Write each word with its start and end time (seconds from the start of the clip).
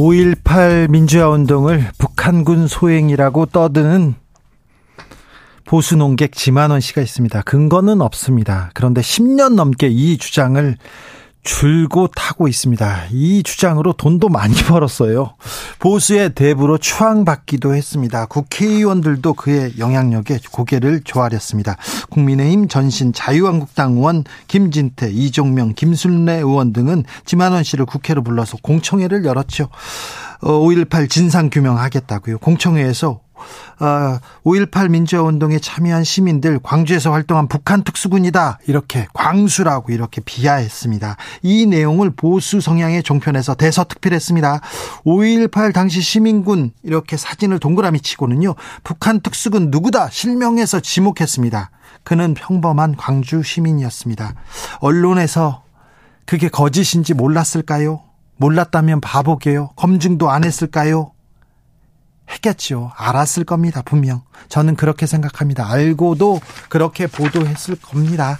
5.18 0.00 0.88
민주화 0.88 1.28
운동을 1.28 1.90
북한군 1.98 2.68
소행이라고 2.68 3.44
떠드는 3.46 4.14
보수 5.66 5.94
농객 5.94 6.32
지만원 6.32 6.80
씨가 6.80 7.02
있습니다. 7.02 7.42
근거는 7.42 8.00
없습니다. 8.00 8.70
그런데 8.72 9.02
10년 9.02 9.56
넘게 9.56 9.88
이 9.88 10.16
주장을 10.16 10.74
줄곧 11.42 12.12
하고 12.16 12.48
있습니다. 12.48 13.06
이 13.10 13.42
주장으로 13.42 13.92
돈도 13.94 14.28
많이 14.28 14.54
벌었어요. 14.64 15.34
보수의 15.78 16.34
대부로 16.34 16.78
추앙받기도 16.78 17.74
했습니다. 17.74 18.26
국회의원들도 18.26 19.34
그의 19.34 19.78
영향력에 19.78 20.38
고개를 20.52 21.00
조아렸습니다. 21.04 21.76
국민의힘 22.10 22.68
전신 22.68 23.12
자유한국당 23.12 23.92
의원 23.92 24.24
김진태, 24.48 25.10
이종명, 25.10 25.74
김순례 25.74 26.34
의원 26.36 26.72
등은 26.72 27.04
지만원 27.24 27.62
씨를 27.62 27.86
국회로 27.86 28.22
불러서 28.22 28.58
공청회를 28.62 29.24
열었죠. 29.24 29.68
5.18 30.42 31.04
어, 31.04 31.06
진상규명하겠다고요. 31.06 32.38
공청회에서 32.38 33.20
5.18 33.78 34.76
아, 34.76 34.88
민주화 34.88 35.22
운동에 35.22 35.58
참여한 35.58 36.04
시민들 36.04 36.58
광주에서 36.62 37.12
활동한 37.12 37.48
북한 37.48 37.82
특수군이다 37.82 38.58
이렇게 38.66 39.06
광수라고 39.12 39.92
이렇게 39.92 40.20
비하했습니다. 40.20 41.16
이 41.42 41.66
내용을 41.66 42.10
보수 42.10 42.60
성향의 42.60 43.02
종편에서 43.02 43.54
대서특필했습니다. 43.54 44.60
5.18 45.04 45.72
당시 45.72 46.00
시민군 46.00 46.72
이렇게 46.82 47.16
사진을 47.16 47.58
동그라미 47.58 48.00
치고는요 48.00 48.54
북한 48.84 49.20
특수군 49.20 49.70
누구다 49.70 50.10
실명해서 50.10 50.80
지목했습니다. 50.80 51.70
그는 52.02 52.34
평범한 52.34 52.96
광주 52.96 53.42
시민이었습니다. 53.42 54.34
언론에서 54.80 55.62
그게 56.26 56.48
거짓인지 56.48 57.14
몰랐을까요? 57.14 58.02
몰랐다면 58.36 59.00
바보게요. 59.00 59.70
검증도 59.76 60.30
안 60.30 60.44
했을까요? 60.44 61.12
했겠죠. 62.40 62.90
알았을 62.96 63.44
겁니다. 63.44 63.82
분명. 63.84 64.22
저는 64.48 64.74
그렇게 64.76 65.06
생각합니다. 65.06 65.70
알고도 65.70 66.40
그렇게 66.68 67.06
보도했을 67.06 67.76
겁니다. 67.76 68.38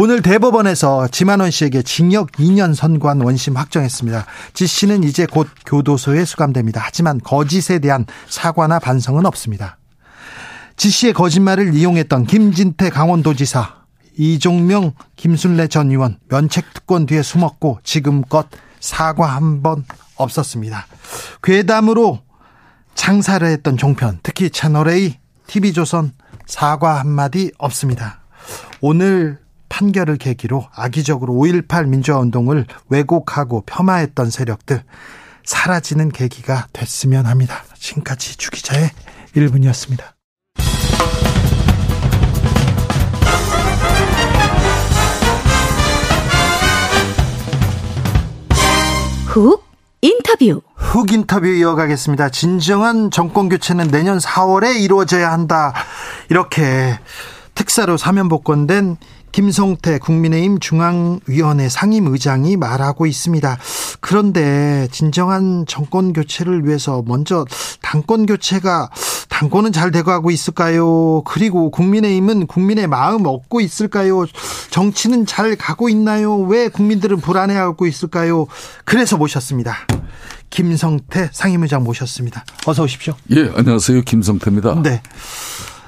오늘 0.00 0.22
대법원에서 0.22 1.08
지만원 1.08 1.50
씨에게 1.50 1.82
징역 1.82 2.32
2년 2.32 2.74
선고한 2.74 3.20
원심 3.20 3.56
확정했습니다. 3.56 4.26
지 4.54 4.66
씨는 4.66 5.04
이제 5.04 5.26
곧 5.26 5.48
교도소에 5.66 6.24
수감됩니다. 6.24 6.80
하지만 6.84 7.20
거짓에 7.22 7.78
대한 7.78 8.06
사과나 8.28 8.80
반성은 8.80 9.24
없습니다. 9.26 9.78
지 10.76 10.90
씨의 10.90 11.12
거짓말을 11.12 11.74
이용했던 11.74 12.26
김진태 12.26 12.90
강원도지사, 12.90 13.84
이종명, 14.16 14.92
김순례 15.14 15.68
전 15.68 15.90
의원 15.90 16.18
면책특권 16.28 17.06
뒤에 17.06 17.22
숨었고 17.22 17.78
지금껏 17.84 18.48
사과 18.80 19.26
한 19.36 19.62
번 19.62 19.84
없었습니다. 20.16 20.86
괴담으로 21.42 22.20
장사를 22.94 23.46
했던 23.46 23.76
종편, 23.76 24.20
특히 24.22 24.50
채널A, 24.50 25.18
TV조선 25.46 26.12
사과 26.46 27.00
한마디 27.00 27.52
없습니다. 27.58 28.20
오늘 28.80 29.38
판결을 29.68 30.16
계기로 30.18 30.68
악의적으로 30.74 31.32
5.18 31.34 31.88
민주화 31.88 32.18
운동을 32.18 32.66
왜곡하고 32.88 33.64
폄하했던 33.66 34.30
세력들 34.30 34.84
사라지는 35.44 36.10
계기가 36.10 36.68
됐으면 36.72 37.26
합니다. 37.26 37.64
지금까지 37.74 38.36
주기자의 38.36 38.90
1분이었습니다. 39.34 40.14
훅 49.26 49.64
인터뷰 50.00 50.62
훅 50.94 51.10
인터뷰 51.10 51.48
이어가겠습니다. 51.48 52.28
진정한 52.28 53.10
정권 53.10 53.48
교체는 53.48 53.88
내년 53.88 54.18
4월에 54.18 54.80
이루어져야 54.80 55.32
한다. 55.32 55.74
이렇게 56.28 57.00
특사로 57.56 57.96
사면 57.96 58.28
복권된 58.28 58.96
김성태 59.34 59.98
국민의힘 59.98 60.60
중앙위원회 60.60 61.68
상임의장이 61.68 62.56
말하고 62.56 63.04
있습니다. 63.04 63.58
그런데 63.98 64.86
진정한 64.92 65.64
정권 65.66 66.12
교체를 66.12 66.64
위해서 66.64 67.02
먼저 67.04 67.44
당권 67.82 68.26
교체가 68.26 68.90
당권은 69.28 69.72
잘 69.72 69.90
돼가고 69.90 70.30
있을까요? 70.30 71.22
그리고 71.24 71.72
국민의힘은 71.72 72.46
국민의 72.46 72.86
마음 72.86 73.26
얻고 73.26 73.60
있을까요? 73.60 74.24
정치는 74.70 75.26
잘 75.26 75.56
가고 75.56 75.88
있나요? 75.88 76.36
왜 76.36 76.68
국민들은 76.68 77.16
불안해하고 77.16 77.88
있을까요? 77.88 78.46
그래서 78.84 79.16
모셨습니다. 79.16 79.78
김성태 80.50 81.30
상임의장 81.32 81.82
모셨습니다. 81.82 82.44
어서 82.66 82.84
오십시오. 82.84 83.16
예, 83.32 83.50
안녕하세요. 83.56 84.02
김성태입니다. 84.02 84.80
네. 84.84 85.02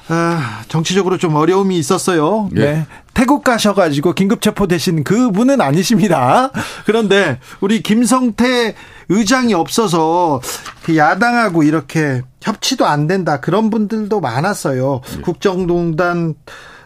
아, 0.08 0.62
정치적으로 0.68 1.18
좀 1.18 1.34
어려움이 1.34 1.76
있었어요. 1.78 2.48
예. 2.56 2.60
네. 2.60 2.86
태국 3.14 3.42
가셔가지고 3.42 4.12
긴급 4.12 4.40
체포되신 4.40 5.04
그분은 5.04 5.60
아니십니다. 5.60 6.50
그런데 6.84 7.40
우리 7.60 7.82
김성태 7.82 8.74
의장이 9.08 9.54
없어서 9.54 10.40
그 10.84 10.96
야당하고 10.96 11.62
이렇게 11.62 12.22
협치도 12.42 12.86
안 12.86 13.06
된다 13.06 13.40
그런 13.40 13.70
분들도 13.70 14.20
많았어요. 14.20 15.00
예. 15.16 15.20
국정농단 15.22 16.34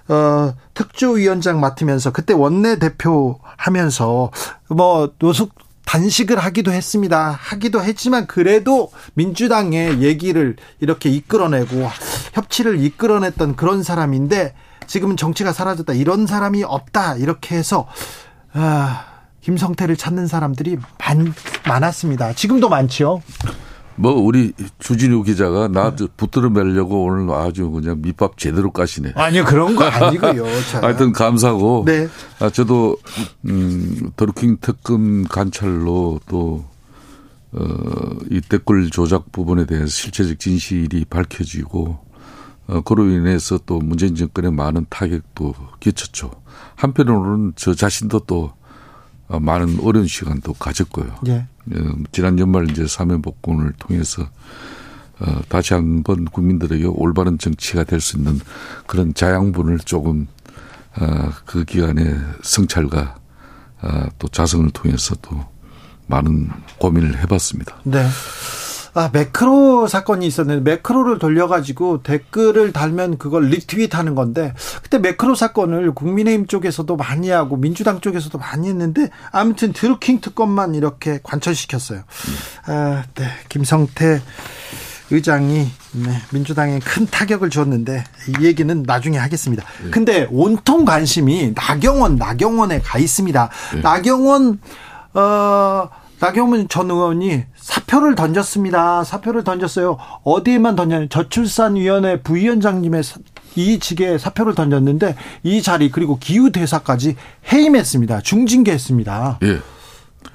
어, 0.08 0.54
특조위원장 0.74 1.60
맡으면서 1.60 2.10
그때 2.10 2.34
원내 2.34 2.78
대표 2.78 3.38
하면서 3.56 4.30
뭐 4.68 5.12
노숙 5.18 5.54
단식을 5.90 6.38
하기도 6.38 6.70
했습니다. 6.70 7.36
하기도 7.40 7.82
했지만 7.82 8.28
그래도 8.28 8.92
민주당의 9.14 10.02
얘기를 10.02 10.54
이렇게 10.78 11.10
이끌어내고 11.10 11.90
협치를 12.32 12.78
이끌어냈던 12.78 13.56
그런 13.56 13.82
사람인데 13.82 14.54
지금은 14.86 15.16
정치가 15.16 15.52
사라졌다. 15.52 15.92
이런 15.94 16.28
사람이 16.28 16.62
없다. 16.62 17.16
이렇게 17.16 17.56
해서 17.56 17.88
아, 18.52 19.04
김성태를 19.40 19.96
찾는 19.96 20.28
사람들이 20.28 20.78
많, 21.00 21.34
많았습니다. 21.66 22.34
지금도 22.34 22.68
많죠. 22.68 23.20
뭐 24.00 24.14
우리 24.14 24.52
주진우 24.78 25.22
기자가 25.24 25.68
나 25.68 25.94
붙들어 26.16 26.48
매려고 26.48 27.04
오늘 27.04 27.32
아주 27.34 27.70
그냥 27.70 28.00
밑밥 28.00 28.38
제대로 28.38 28.70
까시네. 28.70 29.12
아니요 29.14 29.44
그런 29.44 29.76
거 29.76 29.84
아니고요. 29.84 30.44
하여튼 30.80 31.12
감사하고. 31.12 31.84
네. 31.86 32.08
아 32.38 32.48
저도 32.48 32.96
음 33.46 34.10
더루킹 34.16 34.58
특금 34.62 35.24
관찰로 35.24 36.20
또 36.28 36.64
어, 37.52 37.62
이 38.30 38.40
댓글 38.40 38.90
조작 38.90 39.32
부분에 39.32 39.66
대해서 39.66 39.88
실체적 39.88 40.38
진실이 40.38 41.04
밝혀지고 41.10 41.98
어, 42.68 42.80
그로 42.82 43.06
인해서 43.08 43.58
또 43.66 43.80
문재인 43.80 44.14
정권에 44.14 44.50
많은 44.50 44.86
타격도 44.88 45.54
끼쳤죠. 45.80 46.30
한편으로는 46.76 47.52
저 47.56 47.74
자신도 47.74 48.20
또 48.20 48.44
어, 48.44 48.59
많은 49.38 49.78
어려운 49.82 50.06
시간도 50.06 50.54
가졌고요. 50.54 51.14
예. 51.28 51.46
어, 51.72 51.92
지난 52.10 52.38
연말 52.38 52.68
이제 52.70 52.86
사면 52.86 53.22
복권을 53.22 53.72
통해서 53.78 54.28
어, 55.20 55.40
다시 55.48 55.74
한번 55.74 56.24
국민들에게 56.24 56.86
올바른 56.86 57.38
정치가 57.38 57.84
될 57.84 58.00
수 58.00 58.16
있는 58.16 58.40
그런 58.86 59.12
자양분을 59.14 59.78
조금 59.80 60.26
어, 60.98 61.30
그 61.44 61.64
기간의 61.64 62.18
성찰과 62.42 63.16
어, 63.82 64.06
또 64.18 64.28
자성을 64.28 64.68
통해서 64.70 65.14
또 65.22 65.44
많은 66.06 66.50
고민을 66.78 67.18
해봤습니다. 67.20 67.76
네. 67.84 68.06
아, 68.94 69.10
매크로 69.12 69.86
사건이 69.86 70.26
있었는데 70.26 70.68
매크로를 70.68 71.18
돌려가지고 71.18 72.02
댓글을 72.02 72.72
달면 72.72 73.18
그걸 73.18 73.44
리트윗 73.46 73.96
하는 73.96 74.14
건데 74.14 74.52
그때 74.82 74.98
매크로 74.98 75.34
사건을 75.34 75.92
국민의힘 75.92 76.46
쪽에서도 76.46 76.96
많이 76.96 77.30
하고 77.30 77.56
민주당 77.56 78.00
쪽에서도 78.00 78.36
많이 78.38 78.68
했는데 78.68 79.10
아무튼 79.30 79.72
드루킹 79.72 80.20
특검만 80.20 80.74
이렇게 80.74 81.20
관철시켰어요. 81.22 82.02
아, 82.66 83.04
네. 83.14 83.24
김성태 83.48 84.20
의장이 85.10 85.68
네, 85.92 86.22
민주당에 86.32 86.78
큰 86.78 87.06
타격을 87.06 87.50
줬는데 87.50 88.04
이 88.28 88.44
얘기는 88.44 88.82
나중에 88.86 89.18
하겠습니다. 89.18 89.64
네. 89.82 89.90
근데 89.90 90.28
온통 90.30 90.84
관심이 90.84 91.52
나경원, 91.54 92.16
나경원에 92.16 92.80
가 92.80 92.98
있습니다. 92.98 93.50
네. 93.74 93.80
나경원 93.80 94.60
어 95.14 95.88
나경원 96.20 96.68
전 96.68 96.90
의원이 96.90 97.44
사표 97.56 97.90
사표를 97.90 98.14
던졌습니다. 98.14 99.02
사표를 99.04 99.42
던졌어요. 99.44 99.98
어디에만 100.22 100.76
던졌냐 100.76 101.08
저출산위원회 101.08 102.22
부위원장님의 102.22 103.02
이 103.56 103.78
직에 103.80 104.16
사표를 104.16 104.54
던졌는데 104.54 105.16
이 105.42 105.60
자리 105.60 105.90
그리고 105.90 106.18
기후 106.18 106.52
대사까지 106.52 107.16
해임했습니다. 107.52 108.20
중징계했습니다. 108.20 109.40
예. 109.42 109.60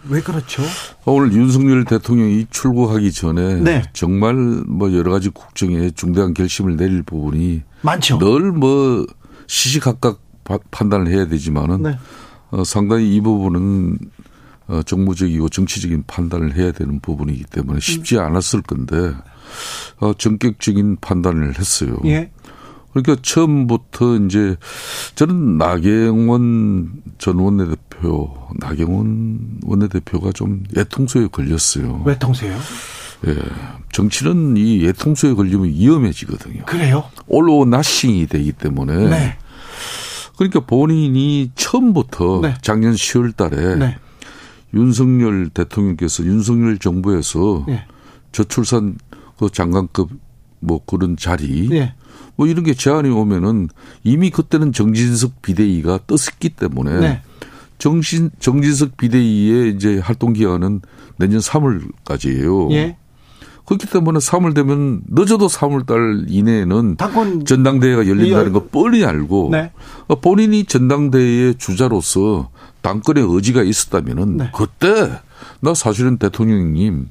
왜 0.09 0.21
그렇죠? 0.21 0.63
오늘 1.05 1.31
윤석열 1.33 1.85
대통령이 1.85 2.47
출국하기 2.49 3.11
전에 3.11 3.55
네. 3.61 3.83
정말 3.93 4.33
뭐 4.35 4.93
여러 4.93 5.11
가지 5.11 5.29
국정에 5.29 5.91
중대한 5.91 6.33
결심을 6.33 6.75
내릴 6.75 7.03
부분이 7.03 7.61
많죠. 7.81 8.17
늘 8.17 8.51
뭐 8.51 9.05
시시각각 9.47 10.19
판단을 10.71 11.07
해야 11.07 11.27
되지만은 11.27 11.83
네. 11.83 11.97
어, 12.51 12.63
상당히 12.63 13.15
이 13.15 13.21
부분은 13.21 13.97
어, 14.67 14.81
정무적이고 14.83 15.50
정치적인 15.50 16.06
판단을 16.07 16.56
해야 16.56 16.71
되는 16.71 17.00
부분이기 17.00 17.44
때문에 17.45 17.79
쉽지 17.79 18.17
않았을 18.19 18.62
건데 18.62 19.13
어, 20.00 20.13
전격적인 20.17 20.97
판단을 21.01 21.57
했어요. 21.59 21.97
예. 22.06 22.31
그러니까 22.94 23.17
처음부터 23.21 24.15
이제 24.19 24.56
저는 25.15 25.57
나경원 25.57 27.03
전 27.17 27.39
원내대표, 27.39 28.33
나경원 28.57 29.59
원내대표가 29.63 30.31
좀 30.31 30.63
예통소에 30.75 31.27
걸렸어요. 31.27 32.03
외통소요? 32.06 32.57
예. 33.27 33.35
정치는 33.91 34.56
이 34.56 34.81
예통소에 34.83 35.33
걸리면 35.33 35.68
위험해지거든요. 35.68 36.65
그래요? 36.65 37.03
올로 37.27 37.65
나싱이 37.65 38.27
되기 38.27 38.53
때문에. 38.53 39.09
네. 39.09 39.38
그러니까 40.38 40.61
본인이 40.61 41.51
처음부터 41.56 42.39
네. 42.44 42.56
작년 42.61 42.94
10월 42.94 43.35
달에 43.35 43.75
네. 43.75 43.97
윤석열 44.75 45.50
대통령께서 45.50 46.25
윤석열 46.25 46.77
정부에서 46.77 47.63
네. 47.68 47.86
저출산 48.31 48.98
그 49.38 49.50
장관급 49.50 50.10
뭐 50.60 50.81
그런 50.86 51.16
자리 51.18 51.69
네. 51.69 51.94
뭐 52.36 52.48
이런 52.48 52.63
게 52.63 52.74
제안이 52.74 53.10
오면은 53.10 53.69
이미 54.04 54.30
그때는 54.30 54.74
정진석 54.74 55.42
비대위가 55.42 56.00
떴었기 56.07 56.50
때문에 56.50 57.00
네. 57.00 57.22
정신 57.77 58.31
정진석 58.39 58.98
비대위의 58.98 59.75
이제 59.75 60.00
활동 60.00 60.33
기간은 60.33 60.81
내년 61.18 61.39
3월까지예요. 61.39 62.71
예. 62.71 62.98
그렇기 63.66 63.88
때문에 63.88 64.19
3월 64.19 64.54
되면 64.54 65.01
늦어도 65.07 65.48
3월 65.48 65.88
달 65.88 66.25
이내에는 66.28 66.98
전당대회가 67.45 68.07
열린다는 68.07 68.54
거 68.54 68.68
뻔히 68.68 69.04
알고 69.04 69.50
네. 69.51 69.71
어, 70.07 70.16
본인이 70.19 70.66
전당대회의 70.66 71.56
주자로서 71.56 72.50
당권의 72.85 73.25
의지가 73.27 73.63
있었다면은 73.63 74.37
네. 74.37 74.49
그때 74.53 75.11
나 75.59 75.73
사실은 75.73 76.17
대통령님 76.17 77.09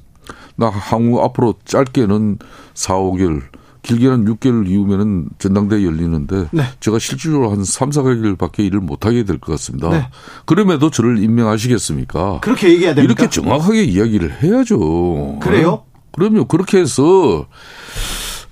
나 0.55 0.69
항우 0.69 1.21
앞으로 1.21 1.55
짧게는 1.65 2.39
4, 2.73 2.93
5개월 2.95 3.41
길게는 3.81 4.25
6개월 4.25 4.67
이후면은 4.67 5.27
전당대회 5.37 5.83
열리는데 5.85 6.47
네. 6.51 6.63
제가 6.79 6.97
실질적으로 6.97 7.51
한 7.51 7.63
3, 7.63 7.89
4개월밖에 7.91 8.59
일을 8.59 8.79
못 8.79 9.05
하게 9.05 9.23
될 9.25 9.37
것 9.37 9.51
같습니다. 9.51 9.89
네. 9.89 10.07
그럼에도 10.45 10.89
저를 10.89 11.21
임명하시겠습니까? 11.21 12.39
그렇게 12.39 12.69
얘기해야 12.69 12.95
됩니까? 12.95 13.23
이렇게 13.23 13.29
정확하게 13.29 13.83
이야기를 13.83 14.41
해야죠. 14.41 15.39
그래요? 15.39 15.69
어? 15.71 15.85
그럼요. 16.13 16.45
그렇게 16.45 16.79
해서 16.79 17.45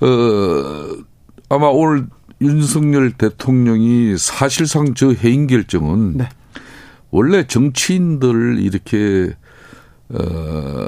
어 0.02 0.08
아마 1.50 1.68
오늘 1.68 2.08
윤석열 2.42 3.12
대통령이 3.14 4.18
사실상 4.18 4.94
저 4.94 5.12
해임 5.14 5.48
결정은 5.48 6.18
네. 6.18 6.30
원래 7.14 7.46
정치인들 7.46 8.58
이렇게 8.60 9.36
어 10.10 10.88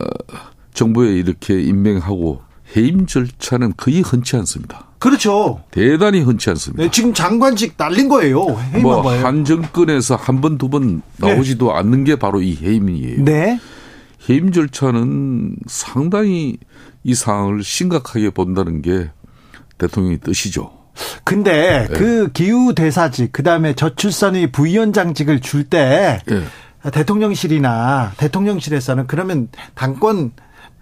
정부에 0.73 1.13
이렇게 1.13 1.61
임명하고 1.61 2.41
해임 2.75 3.05
절차는 3.05 3.73
거의 3.77 4.01
흔치 4.01 4.35
않습니다. 4.37 4.87
그렇죠. 4.97 5.61
대단히 5.69 6.21
흔치 6.21 6.49
않습니다. 6.49 6.81
네, 6.83 6.89
지금 6.89 7.13
장관직 7.13 7.75
날린 7.77 8.09
거예요. 8.09 8.43
뭐한 8.81 9.45
정권에서 9.45 10.15
한 10.15 10.41
번 10.41 10.57
두번 10.57 10.81
번 10.81 11.01
나오지도 11.17 11.67
네. 11.67 11.73
않는 11.77 12.03
게 12.05 12.15
바로 12.15 12.41
이 12.41 12.57
해임이에요. 12.59 13.23
네. 13.23 13.59
해임 14.27 14.51
절차는 14.51 15.57
상당히 15.67 16.57
이 17.03 17.13
상황을 17.13 17.63
심각하게 17.63 18.31
본다는 18.31 18.81
게 18.81 19.11
대통령의 19.77 20.21
뜻이죠. 20.21 20.71
근데 21.23 21.87
네. 21.89 21.93
그 21.97 22.31
기후 22.31 22.73
대사직 22.73 23.31
그다음에 23.31 23.73
저출산의 23.73 24.51
부위원장직을 24.51 25.41
줄때 25.41 26.21
네. 26.25 26.43
대통령실이나 26.91 28.13
대통령실에서는 28.17 29.07
그러면 29.07 29.49
당권 29.73 30.31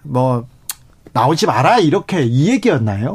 뭐 0.02 0.48
나오지 1.14 1.46
마라 1.46 1.80
이렇게 1.80 2.24
이 2.24 2.50
얘기였나요? 2.50 3.14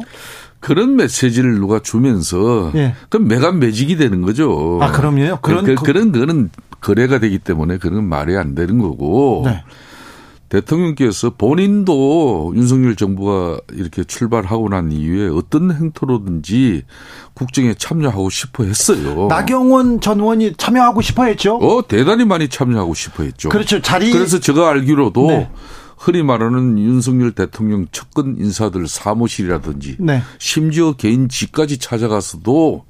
그런 0.61 0.97
메시지를 0.97 1.55
누가 1.55 1.81
주면서 1.81 2.73
예. 2.75 2.95
그럼 3.09 3.29
매간 3.29 3.59
매직이 3.59 3.97
되는 3.97 4.23
거죠. 4.23 4.79
아 4.83 4.91
그럼요. 4.91 5.39
그런 5.41 5.65
그, 5.65 5.75
그런 5.77 6.13
거는 6.13 6.51
거래가 6.81 7.19
되기 7.19 7.39
때문에 7.39 7.79
그런 7.79 8.05
말이 8.05 8.37
안 8.37 8.55
되는 8.55 8.79
거고. 8.79 9.43
네. 9.45 9.63
대통령께서 10.49 11.31
본인도 11.31 12.53
윤석열 12.57 12.97
정부가 12.97 13.61
이렇게 13.73 14.05
출발하고 14.05 14.69
난 14.71 14.91
이후에 14.91 15.29
어떤 15.29 15.71
행토로든지 15.73 16.85
국정에 17.35 17.75
참여하고 17.75 18.31
싶어 18.31 18.65
했어요. 18.65 19.27
나경원 19.29 20.01
전 20.01 20.21
의원이 20.21 20.55
참여하고 20.57 21.03
싶어 21.03 21.25
했죠? 21.25 21.57
어, 21.57 21.87
대단히 21.87 22.25
많이 22.25 22.49
참여하고 22.49 22.95
싶어 22.95 23.25
했죠. 23.25 23.51
그렇죠. 23.51 23.83
자리. 23.83 24.11
그래서 24.11 24.41
제가 24.41 24.71
알기로도 24.71 25.27
네. 25.27 25.51
흔히 25.99 26.23
말하는 26.23 26.79
윤석열 26.79 27.33
대통령 27.33 27.87
측근 27.91 28.37
인사들 28.39 28.87
사무실이라든지 28.89 29.97
네. 29.99 30.23
심지어 30.39 30.93
개인 30.93 31.29
집까지 31.29 31.79
찾아가서도 31.79 32.85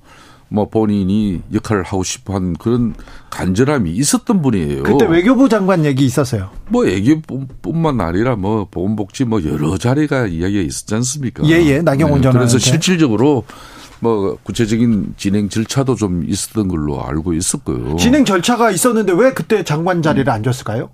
뭐 0.48 0.68
본인이 0.68 1.42
역할을 1.52 1.82
하고 1.82 2.02
싶어 2.02 2.34
한 2.34 2.54
그런 2.54 2.94
간절함이 3.30 3.90
있었던 3.90 4.40
분이에요. 4.40 4.82
그때 4.82 5.06
외교부 5.06 5.48
장관 5.48 5.84
얘기 5.84 6.04
있었어요. 6.04 6.50
뭐 6.68 6.84
외교뿐만 6.84 8.00
아니라 8.00 8.36
뭐 8.36 8.66
보건복지 8.70 9.24
뭐 9.24 9.42
여러 9.44 9.76
자리가 9.76 10.26
이야기가 10.26 10.62
있었지 10.62 10.94
않습니까? 10.94 11.44
예, 11.44 11.54
예. 11.66 11.82
나경원 11.82 12.22
전 12.22 12.32
네. 12.32 12.38
그래서 12.38 12.58
실질적으로 12.58 13.44
뭐 14.00 14.38
구체적인 14.42 15.14
진행 15.16 15.48
절차도 15.48 15.96
좀 15.96 16.24
있었던 16.26 16.68
걸로 16.68 17.04
알고 17.04 17.34
있었고요. 17.34 17.96
진행 17.96 18.24
절차가 18.24 18.70
있었는데 18.70 19.12
왜 19.12 19.32
그때 19.32 19.64
장관 19.64 20.02
자리를 20.02 20.30
안 20.30 20.42
줬을까요? 20.42 20.90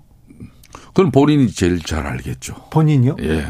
그건 0.87 1.11
본인이 1.11 1.51
제일 1.51 1.81
잘 1.81 2.05
알겠죠. 2.07 2.55
본인이요? 2.71 3.17
예. 3.21 3.45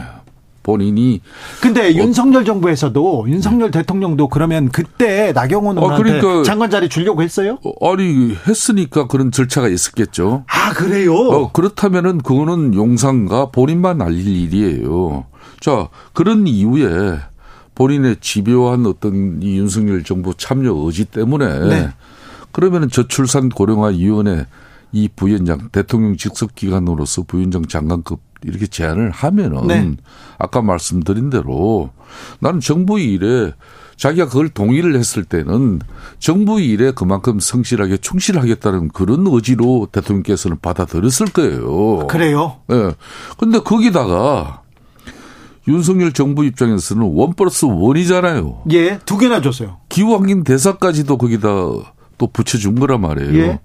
본인이 0.65 1.21
근데 1.61 1.89
어, 1.89 1.91
윤석열 1.91 2.43
정부에서도 2.43 3.25
윤석열 3.29 3.69
대통령도 3.69 4.29
그러면 4.29 4.69
그때 4.69 5.31
나경원 5.31 5.77
의원한테 5.77 6.09
아, 6.09 6.19
그러니까, 6.21 6.43
장관 6.43 6.71
자리 6.71 6.89
주려고 6.89 7.21
했어요? 7.21 7.59
어, 7.63 7.93
아니 7.93 8.35
했으니까 8.47 9.05
그런 9.05 9.31
절차가 9.31 9.67
있었겠죠. 9.67 10.43
아 10.47 10.73
그래요? 10.73 11.13
어, 11.13 11.51
그렇다면은 11.51 12.17
그거는 12.17 12.73
용산과 12.73 13.51
본인만 13.51 14.01
알릴 14.01 14.27
일이에요. 14.27 15.25
자 15.59 15.89
그런 16.13 16.47
이후에 16.47 17.19
본인의 17.75 18.17
집요한 18.21 18.87
어떤 18.87 19.43
이 19.43 19.57
윤석열 19.57 20.03
정부 20.03 20.33
참여 20.33 20.73
의지 20.73 21.05
때문에 21.05 21.59
네. 21.69 21.89
그러면은 22.51 22.89
저출산 22.89 23.49
고령화 23.49 23.89
위원회 23.89 24.47
이 24.91 25.09
부위원장 25.15 25.69
대통령 25.71 26.17
직속 26.17 26.55
기관으로서 26.55 27.23
부위원장 27.23 27.65
장관급 27.67 28.19
이렇게 28.45 28.67
제안을 28.67 29.11
하면은 29.11 29.67
네. 29.67 29.95
아까 30.37 30.61
말씀드린 30.61 31.29
대로 31.29 31.89
나는 32.39 32.59
정부 32.59 32.99
일에 32.99 33.51
자기가 33.97 34.27
그걸 34.27 34.49
동의를 34.49 34.95
했을 34.95 35.23
때는 35.23 35.79
정부 36.19 36.59
일에 36.59 36.91
그만큼 36.91 37.39
성실하게 37.39 37.97
충실하겠다는 37.97 38.89
그런 38.89 39.25
의지로 39.27 39.87
대통령께서는 39.91 40.57
받아들였을 40.61 41.27
거예요. 41.27 42.07
그래요? 42.07 42.57
예. 42.71 42.75
네. 42.75 42.91
근데 43.37 43.59
거기다가 43.59 44.61
윤석열 45.67 46.11
정부 46.11 46.45
입장에서는 46.45 47.11
원 47.15 47.33
플러스 47.33 47.65
원이잖아요. 47.65 48.63
예, 48.71 48.99
두 49.05 49.17
개나 49.17 49.41
줬어요. 49.41 49.77
기후환경 49.89 50.43
대사까지도 50.43 51.17
거기다 51.17 51.47
또 52.17 52.27
붙여준 52.31 52.75
거란 52.75 53.01
말이에요. 53.01 53.37
예. 53.37 53.59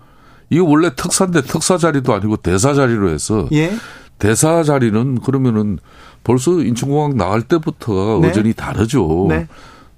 이거 0.48 0.64
원래 0.64 0.90
특사인데 0.94 1.42
특사 1.42 1.78
자리도 1.78 2.12
아니고 2.12 2.36
대사 2.38 2.74
자리로 2.74 3.10
해서 3.10 3.48
예. 3.52 3.72
대사 4.20 4.62
자리는 4.62 5.18
그러면은 5.20 5.78
벌써 6.22 6.60
인천공항 6.60 7.16
나갈 7.16 7.42
때부터가 7.42 8.20
네. 8.20 8.28
의전이 8.28 8.52
다르죠. 8.52 9.26
네. 9.28 9.48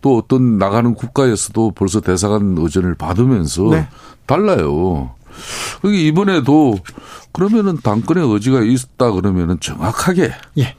또 0.00 0.16
어떤 0.16 0.56
나가는 0.58 0.94
국가에서도 0.94 1.72
벌써 1.72 2.00
대사관 2.00 2.56
의전을 2.58 2.94
받으면서 2.94 3.64
네. 3.70 3.88
달라요. 4.26 5.10
그게 5.82 5.98
이번에도 6.06 6.78
그러면은 7.32 7.78
당권의 7.82 8.32
의지가 8.32 8.60
있다 8.62 9.12
그러면은 9.12 9.58
정확하게 9.60 10.32
예. 10.58 10.74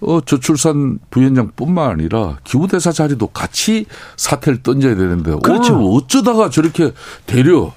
어, 0.00 0.20
저출산 0.20 0.98
부위원장뿐만 1.10 1.90
아니라 1.90 2.38
기후대사 2.42 2.90
자리도 2.90 3.28
같이 3.28 3.86
사태를 4.16 4.62
던져야 4.62 4.96
되는데 4.96 5.36
그렇죠. 5.42 5.76
오늘 5.76 5.96
어쩌다가 5.96 6.50
저렇게 6.50 6.92
되려 7.26 7.72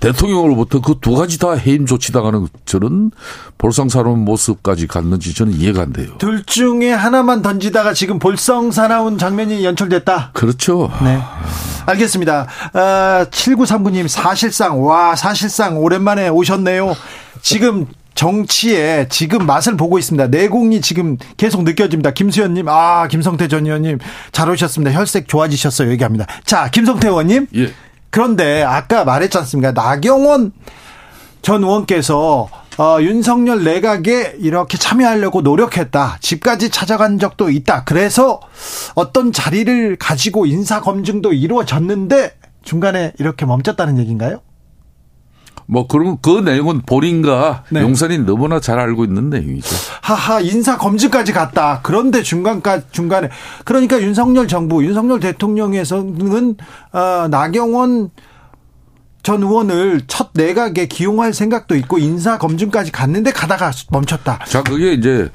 대통령으로부터 0.00 0.80
그 0.80 0.94
두 1.00 1.14
가지 1.14 1.38
다 1.38 1.52
해임 1.52 1.86
조치당하는 1.86 2.48
저는 2.64 3.10
볼상사나운 3.56 4.24
모습까지 4.24 4.86
갔는지 4.86 5.34
저는 5.34 5.52
이해가 5.54 5.82
안 5.82 5.92
돼요. 5.92 6.12
둘 6.18 6.44
중에 6.44 6.90
하나만 6.92 7.40
던지다가 7.42 7.94
지금 7.94 8.18
볼상사나운 8.18 9.16
장면이 9.18 9.64
연출됐다. 9.64 10.30
그렇죠. 10.34 10.90
네. 11.02 11.18
알겠습니다. 11.86 12.46
아, 12.74 13.26
7939님 13.30 14.06
사실상 14.08 14.84
와 14.84 15.16
사실상 15.16 15.78
오랜만에 15.78 16.28
오셨네요. 16.28 16.94
지금 17.40 17.86
정치에 18.14 19.06
지금 19.08 19.46
맛을 19.46 19.76
보고 19.76 19.96
있습니다. 19.98 20.26
내공이 20.26 20.80
지금 20.80 21.16
계속 21.36 21.62
느껴집니다. 21.62 22.10
김수현님, 22.10 22.68
아, 22.68 23.06
김성태 23.06 23.46
전 23.46 23.64
의원님, 23.64 23.98
잘 24.32 24.50
오셨습니다. 24.50 24.92
혈색 24.98 25.28
좋아지셨어요. 25.28 25.90
얘기합니다. 25.92 26.26
자, 26.44 26.68
김성태 26.68 27.06
의원님. 27.08 27.46
예. 27.54 27.72
그런데 28.10 28.62
아까 28.62 29.04
말했지 29.04 29.36
않습니까? 29.38 29.72
나경원 29.72 30.52
전 31.42 31.62
의원께서 31.62 32.48
어, 32.78 32.98
윤석열 33.00 33.64
내각에 33.64 34.36
이렇게 34.38 34.78
참여하려고 34.78 35.40
노력했다. 35.40 36.18
집까지 36.20 36.70
찾아간 36.70 37.18
적도 37.18 37.50
있다. 37.50 37.82
그래서 37.84 38.40
어떤 38.94 39.32
자리를 39.32 39.96
가지고 39.96 40.46
인사 40.46 40.80
검증도 40.80 41.32
이루어졌는데 41.32 42.34
중간에 42.62 43.12
이렇게 43.18 43.46
멈췄다는 43.46 43.98
얘기인가요? 43.98 44.40
뭐 45.70 45.86
그런 45.86 46.16
그 46.22 46.40
내용은 46.40 46.80
본인과 46.80 47.64
네. 47.68 47.82
용산이 47.82 48.18
너무나 48.20 48.58
잘 48.58 48.78
알고 48.78 49.04
있는 49.04 49.28
내용이죠. 49.28 49.76
하하 50.00 50.40
인사 50.40 50.78
검증까지 50.78 51.32
갔다. 51.32 51.80
그런데 51.82 52.22
중간까지 52.22 52.86
중간에 52.90 53.28
그러니까 53.66 54.00
윤석열 54.00 54.48
정부 54.48 54.82
윤석열 54.82 55.20
대통령에서는 55.20 56.56
어, 56.92 57.28
나경원 57.30 58.10
전 59.22 59.42
의원을 59.42 60.02
첫 60.06 60.30
내각에 60.32 60.86
기용할 60.86 61.34
생각도 61.34 61.76
있고 61.76 61.98
인사 61.98 62.38
검증까지 62.38 62.90
갔는데 62.90 63.30
가다가 63.32 63.70
멈췄다. 63.90 64.38
자 64.46 64.62
그게 64.62 64.94
이제 64.94 65.28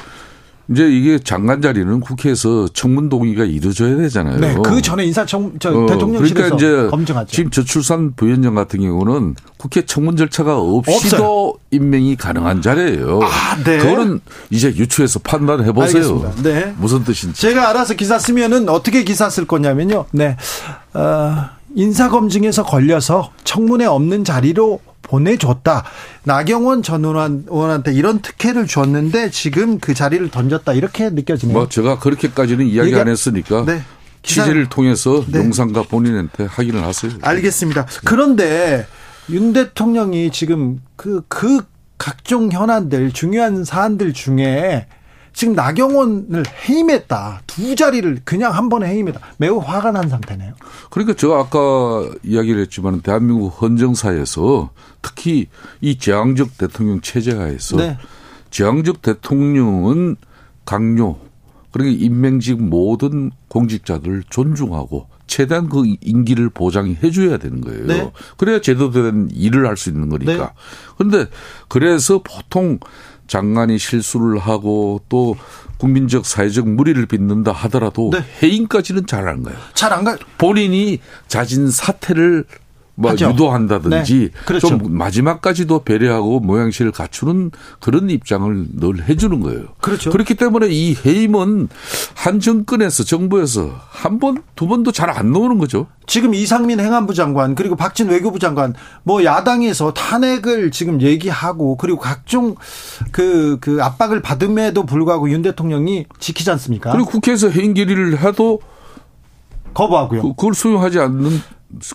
이제 0.71 0.87
이게 0.89 1.19
장관 1.19 1.61
자리는 1.61 1.99
국회에서 1.99 2.67
청문 2.73 3.09
동의가 3.09 3.43
이루어져야 3.43 3.97
되잖아요. 3.97 4.39
네, 4.39 4.55
그 4.63 4.81
전에 4.81 5.05
인사청 5.05 5.53
저 5.59 5.71
어, 5.71 5.85
대통령실에서 5.85 6.33
그러니까 6.33 6.55
이제 6.55 6.89
검증하죠. 6.89 7.31
지금 7.31 7.51
저출산 7.51 8.13
부위원장 8.15 8.55
같은 8.55 8.79
경우는 8.79 9.35
국회 9.57 9.81
청문 9.85 10.15
절차가 10.15 10.57
없이도 10.57 10.95
없어요. 10.95 11.53
임명이 11.71 12.15
가능한 12.15 12.61
자리예요. 12.61 13.19
아, 13.23 13.61
네. 13.63 13.77
그거는 13.77 14.21
이제 14.49 14.69
유추해서 14.69 15.19
판단해 15.19 15.71
보세요. 15.73 16.33
네. 16.43 16.73
무슨 16.77 17.03
뜻인지. 17.03 17.41
제가 17.41 17.69
알아서 17.69 17.93
기사 17.95 18.17
쓰면은 18.17 18.69
어떻게 18.69 19.03
기사 19.03 19.29
쓸 19.29 19.45
거냐면요. 19.45 20.05
네. 20.11 20.37
어, 20.93 21.45
인사 21.75 22.09
검증에서 22.09 22.63
걸려서 22.63 23.31
청문회 23.43 23.85
없는 23.85 24.23
자리로 24.23 24.79
보내줬다. 25.13 25.83
나경원 26.23 26.81
전 26.81 27.05
의원한테 27.05 27.93
이런 27.93 28.19
특혜를 28.19 28.65
줬는데 28.65 29.29
지금 29.29 29.77
그 29.79 29.93
자리를 29.93 30.27
던졌다. 30.31 30.73
이렇게 30.73 31.11
느껴지네요. 31.11 31.55
뭐 31.55 31.69
제가 31.69 31.99
그렇게까지는 31.99 32.65
이야기 32.65 32.89
얘기, 32.89 32.99
안 32.99 33.07
했으니까 33.07 33.63
네. 33.65 33.83
취재를 34.23 34.69
통해서 34.69 35.23
네. 35.27 35.37
용산과 35.37 35.83
본인한테 35.83 36.45
확인을 36.45 36.83
하세요. 36.83 37.11
알겠습니다. 37.21 37.85
그런데 38.03 38.87
윤 39.29 39.53
대통령이 39.53 40.31
지금 40.31 40.81
그, 40.95 41.21
그 41.27 41.61
각종 41.99 42.51
현안들, 42.51 43.11
중요한 43.11 43.63
사안들 43.63 44.13
중에 44.13 44.87
지금 45.33 45.55
나경원을 45.55 46.43
해임했다. 46.69 47.41
두 47.47 47.75
자리를 47.75 48.21
그냥 48.23 48.53
한 48.53 48.69
번에 48.69 48.87
해임했다. 48.87 49.19
매우 49.37 49.57
화가 49.57 49.91
난 49.91 50.07
상태네요. 50.07 50.53
그러니까 50.91 51.15
제가 51.15 51.39
아까 51.39 52.07
이야기를 52.23 52.61
했지만 52.61 53.01
대한민국 53.01 53.47
헌정사에서 53.47 54.69
특히 55.01 55.47
이 55.81 55.97
제왕적 55.97 56.57
대통령 56.57 57.01
체제하에서 57.01 57.77
네. 57.77 57.97
제왕적 58.51 59.01
대통령은 59.01 60.15
강요 60.65 61.17
그러니까 61.71 62.03
임명직 62.05 62.61
모든 62.61 63.31
공직자들 63.47 64.23
존중하고 64.29 65.07
최대한 65.25 65.67
그 65.67 65.83
임기를 66.01 66.49
보장해 66.49 67.09
줘야 67.11 67.37
되는 67.37 67.59
거예요. 67.61 67.85
네. 67.87 68.11
그래야 68.37 68.61
제대로 68.61 68.91
된 68.91 69.29
일을 69.33 69.65
할 69.65 69.77
수 69.77 69.89
있는 69.89 70.09
거니까. 70.09 70.33
네. 70.33 70.49
그런데 70.95 71.29
그래서 71.67 72.21
보통 72.21 72.77
장관이 73.27 73.77
실수를 73.77 74.37
하고 74.39 75.01
또 75.09 75.35
국민적 75.77 76.25
사회적 76.25 76.67
무리를 76.67 77.03
빚는다 77.05 77.51
하더라도 77.51 78.09
네. 78.11 78.19
해임까지는 78.41 79.05
잘 79.07 79.27
안 79.27 79.43
가요. 79.43 79.55
잘 79.73 79.91
안 79.93 80.03
가요. 80.03 80.17
본인이 80.37 80.99
자진 81.27 81.69
사퇴를 81.69 82.45
뭐 82.95 83.11
하죠. 83.11 83.29
유도한다든지 83.29 84.19
네. 84.19 84.29
그렇죠. 84.45 84.67
좀 84.67 84.97
마지막까지도 84.97 85.83
배려하고 85.83 86.39
모양새를 86.41 86.91
갖추는 86.91 87.51
그런 87.79 88.09
입장을 88.09 88.67
늘 88.73 89.07
해주는 89.07 89.39
거예요. 89.39 89.67
그렇죠. 89.81 90.11
그렇기 90.11 90.35
때문에 90.35 90.67
이 90.69 90.95
해임은 91.05 91.69
한 92.13 92.39
정권에서 92.39 93.03
정부에서 93.03 93.71
한 93.89 94.19
번, 94.19 94.43
두 94.55 94.67
번도 94.67 94.91
잘 94.91 95.13
안 95.13 95.31
나오는 95.31 95.57
거죠. 95.57 95.87
지금 96.07 96.33
이상민 96.33 96.79
행안부 96.79 97.13
장관 97.13 97.55
그리고 97.55 97.75
박진 97.75 98.09
외교부 98.09 98.39
장관 98.39 98.73
뭐 99.03 99.23
야당에서 99.23 99.93
탄핵을 99.93 100.71
지금 100.71 101.01
얘기하고 101.01 101.77
그리고 101.77 101.99
각종 101.99 102.55
그, 103.11 103.57
그 103.61 103.77
압박을 103.81 104.21
받음에도 104.21 104.85
불구하고 104.85 105.29
윤 105.29 105.41
대통령이 105.41 106.05
지키지 106.19 106.49
않습니까? 106.51 106.91
그리고 106.91 107.09
국회에서 107.09 107.49
해임 107.49 107.73
결의를 107.73 108.19
해도 108.19 108.59
거부하고요. 109.73 110.21
그, 110.21 110.29
그걸 110.29 110.53
수용하지 110.53 110.99
않는 110.99 111.41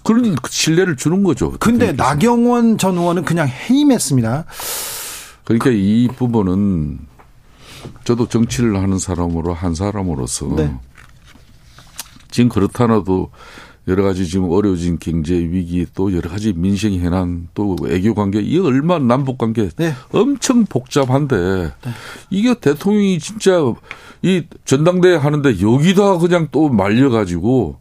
그런 0.03 0.37
신뢰를 0.49 0.97
주는 0.97 1.23
거죠. 1.23 1.53
근데 1.59 1.93
나경원 1.93 2.79
전 2.79 2.97
의원은 2.97 3.25
그냥 3.25 3.49
해임했습니다. 3.49 4.45
그러니까 5.45 5.71
이 5.71 6.09
부분은 6.17 6.99
저도 8.05 8.29
정치를 8.29 8.77
하는 8.77 8.99
사람으로 8.99 9.55
한 9.55 9.75
사람으로서 9.75 10.47
네. 10.57 10.75
지금 12.31 12.49
그렇다나도 12.49 13.31
여러 13.87 14.03
가지 14.03 14.27
지금 14.27 14.51
어려워진 14.51 14.99
경제 14.99 15.35
위기 15.35 15.87
또 15.95 16.15
여러 16.15 16.29
가지 16.29 16.53
민생 16.53 16.93
현안 16.95 17.49
또 17.55 17.77
애교 17.89 18.15
관계 18.15 18.41
이 18.41 18.59
얼마 18.59 18.99
남북 18.99 19.39
관계 19.39 19.71
네. 19.77 19.95
엄청 20.13 20.67
복잡한데 20.67 21.73
네. 21.83 21.91
이게 22.29 22.55
대통령이 22.55 23.19
진짜 23.19 23.59
이 24.21 24.43
전당대회 24.67 25.17
하는데 25.17 25.49
여기다 25.61 26.19
그냥 26.19 26.49
또 26.51 26.69
말려가지고 26.69 27.81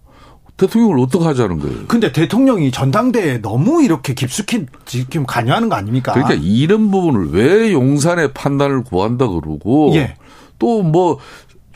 대통령을 0.57 0.99
어떻게 0.99 1.23
하자는 1.23 1.59
거예요? 1.59 1.85
근데 1.87 2.11
대통령이 2.11 2.71
전당대회에 2.71 3.41
너무 3.41 3.83
이렇게 3.83 4.13
깊숙이 4.13 4.65
지금 4.85 5.25
관여하는 5.25 5.69
거 5.69 5.75
아닙니까? 5.75 6.13
그러니까 6.13 6.35
이런 6.41 6.89
부분을 6.89 7.29
왜 7.31 7.71
용산의 7.71 8.33
판단을 8.33 8.83
구한다 8.83 9.27
그러고 9.27 9.91
예. 9.95 10.15
또뭐 10.59 11.19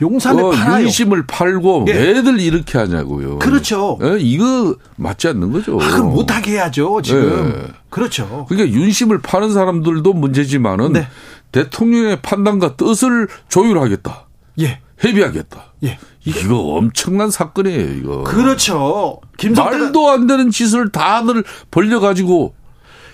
용산에 0.00 0.42
어, 0.42 0.50
팔아요. 0.50 0.84
윤심을 0.84 1.26
팔고 1.28 1.86
예. 1.88 1.92
왜들 1.92 2.40
이렇게 2.40 2.76
하냐고요. 2.76 3.38
그렇죠. 3.38 3.98
예? 4.02 4.18
이거 4.18 4.74
맞지 4.96 5.28
않는 5.28 5.52
거죠. 5.52 5.80
아, 5.80 5.88
그럼 5.90 6.12
못하게 6.12 6.52
해야죠, 6.52 7.00
지금. 7.02 7.54
예. 7.54 7.72
그렇죠. 7.88 8.46
그러니까 8.48 8.76
윤심을 8.76 9.22
파는 9.22 9.52
사람들도 9.52 10.12
문제지만은 10.12 10.94
네. 10.94 11.06
대통령의 11.52 12.20
판단과 12.20 12.76
뜻을 12.76 13.28
조율하겠다. 13.48 14.26
예. 14.60 14.80
협의하겠다. 14.98 15.72
예. 15.84 15.98
이거 16.24 16.56
엄청난 16.56 17.30
사건이에요, 17.30 17.94
이거. 17.94 18.22
그렇죠. 18.22 19.20
말도 19.56 20.10
안 20.10 20.26
되는 20.26 20.50
짓을 20.50 20.90
다들 20.92 21.44
벌려가지고 21.70 22.54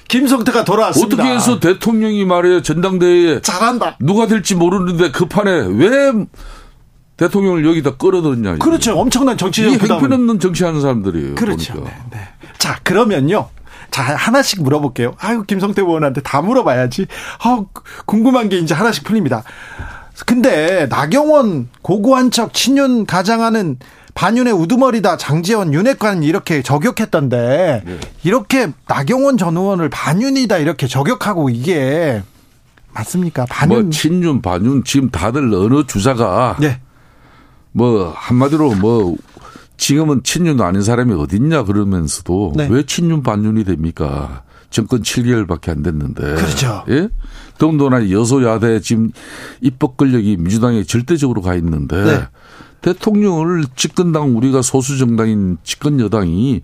김성태가 0.09 0.65
돌아왔습니다. 0.65 1.23
어떻게 1.23 1.35
해서 1.35 1.61
대통령이 1.61 2.25
말해요 2.25 2.63
전당대회에 2.63 3.41
잘한다. 3.43 3.97
누가 4.01 4.27
될지 4.27 4.55
모르는데 4.55 5.11
그 5.11 5.27
판에 5.27 5.51
왜 5.51 6.13
대통령을 7.19 7.67
여기다 7.67 7.97
끌어들였냐. 7.97 8.57
그렇죠. 8.57 8.99
엄청난 8.99 9.37
정치적 9.37 9.73
이 9.73 9.77
형편없는 9.77 10.41
정치하는 10.41 10.81
사람들이에요. 10.81 11.35
그렇죠. 11.35 11.75
네, 11.75 11.95
네. 12.11 12.29
자 12.59 12.79
그러면요. 12.83 13.49
자 13.91 14.03
하나씩 14.03 14.63
물어볼게요. 14.63 15.15
아유 15.19 15.45
김성태 15.45 15.83
의원한테 15.83 16.23
다 16.23 16.41
물어봐야지. 16.41 17.07
아 17.41 17.65
궁금한 18.07 18.49
게 18.49 18.59
이제 18.59 18.75
하나씩 18.75 19.05
풀립니다. 19.05 19.43
근데 20.27 20.87
나경원 20.87 21.69
고고한 21.83 22.31
척 22.31 22.53
친윤 22.53 23.07
가장하는 23.07 23.79
반윤의 24.15 24.53
우두머리다 24.53 25.17
장재원 25.17 25.73
윤핵관 25.73 26.25
이렇게 26.25 26.61
저격했던데 26.63 27.83
네. 27.87 28.01
이렇게 28.25 28.69
나경원 28.89 29.37
전 29.37 29.57
의원을 29.57 29.89
반윤이다 29.91 30.59
이렇게 30.59 30.89
저격하고 30.89 31.51
이게 31.51 32.23
맞습니까? 32.93 33.47
반윤 33.49 33.83
뭐 33.83 33.91
친윤 33.91 34.43
반윤 34.43 34.83
지금 34.85 35.11
다들 35.11 35.55
어느 35.55 35.87
주자가 35.87 36.57
네. 36.59 36.81
뭐 37.71 38.13
한마디로 38.17 38.75
뭐 38.75 39.15
지금은 39.77 40.25
친윤도 40.25 40.65
아닌 40.65 40.83
사람이 40.83 41.15
어딨냐 41.15 41.63
그러면서도 41.63 42.55
네. 42.57 42.67
왜 42.69 42.85
친윤 42.85 43.23
반윤이 43.23 43.63
됩니까? 43.65 44.43
정권 44.71 45.03
7개월밖에 45.03 45.71
안 45.71 45.83
됐는데. 45.83 46.23
그렇죠. 46.35 46.85
예? 46.89 47.09
더군다나 47.59 48.11
여소야대 48.11 48.81
지금 48.81 49.11
입법 49.61 49.97
권력이 49.97 50.37
민주당에 50.37 50.85
절대적으로 50.85 51.43
가 51.43 51.55
있는데 51.57 52.05
네. 52.05 52.21
대통령을 52.81 53.65
집권당 53.75 54.37
우리가 54.37 54.63
소수 54.63 54.99
정당인 54.99 55.59
집권 55.65 55.99
여당이 55.99 56.63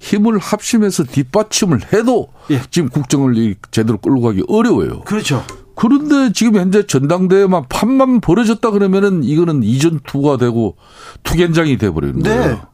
힘을 0.00 0.38
합심해서 0.38 1.04
뒷받침을 1.04 1.92
해도 1.92 2.28
예. 2.50 2.60
지금 2.70 2.88
국정을 2.88 3.54
제대로 3.70 3.98
끌고 3.98 4.20
가기 4.20 4.42
어려워요. 4.48 5.02
그렇죠. 5.02 5.44
그런데 5.76 6.32
지금 6.32 6.56
현재 6.56 6.86
전당대회만 6.86 7.66
판만 7.68 8.20
벌어졌다 8.20 8.68
그러면은 8.72 9.22
이거는 9.22 9.62
이전 9.62 10.00
투가 10.04 10.36
되고 10.36 10.76
투견장이 11.22 11.78
돼버리는 11.78 12.20
네. 12.20 12.28
거예요. 12.36 12.66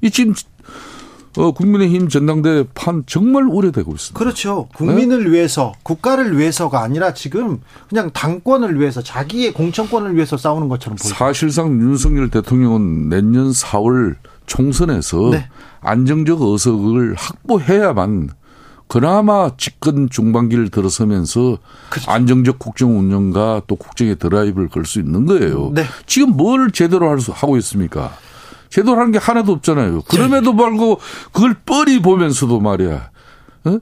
이 0.00 0.10
지금 0.10 0.34
어, 1.38 1.52
국민의힘 1.52 2.08
전당대회 2.08 2.64
판 2.74 3.04
정말 3.06 3.44
우려되고 3.44 3.92
있습니다. 3.92 4.18
그렇죠. 4.18 4.68
국민을 4.74 5.24
네? 5.24 5.30
위해서, 5.30 5.72
국가를 5.82 6.38
위해서가 6.38 6.82
아니라 6.82 7.14
지금 7.14 7.60
그냥 7.88 8.10
당권을 8.12 8.78
위해서, 8.80 9.02
자기의 9.02 9.52
공천권을 9.54 10.14
위해서 10.14 10.36
싸우는 10.36 10.68
것처럼 10.68 10.96
보입니다. 10.96 11.18
사실상 11.18 11.80
윤석열 11.80 12.28
대통령은 12.30 13.08
내년 13.08 13.50
4월 13.50 14.16
총선에서 14.46 15.30
네. 15.30 15.48
안정적 15.80 16.42
의석을 16.42 17.14
확보해야만 17.16 18.30
그나마 18.88 19.50
집권 19.56 20.10
중반기를 20.10 20.68
들어서면서 20.68 21.56
그렇죠. 21.88 22.10
안정적 22.10 22.58
국정 22.58 22.98
운영과 22.98 23.62
또 23.66 23.76
국정의 23.76 24.16
드라이브를 24.18 24.68
걸 24.68 24.84
수 24.84 24.98
있는 25.00 25.24
거예요. 25.24 25.70
네. 25.72 25.84
지금 26.04 26.36
뭘 26.36 26.70
제대로 26.72 27.08
하고 27.08 27.56
있습니까? 27.56 28.12
제대로 28.72 28.98
하는 28.98 29.12
게 29.12 29.18
하나도 29.18 29.52
없잖아요. 29.52 30.00
그럼에도 30.08 30.56
불구하고 30.56 30.98
그걸 31.30 31.54
뻔히 31.66 32.00
보면서도 32.00 32.58
말이야. 32.58 33.10
어? 33.64 33.78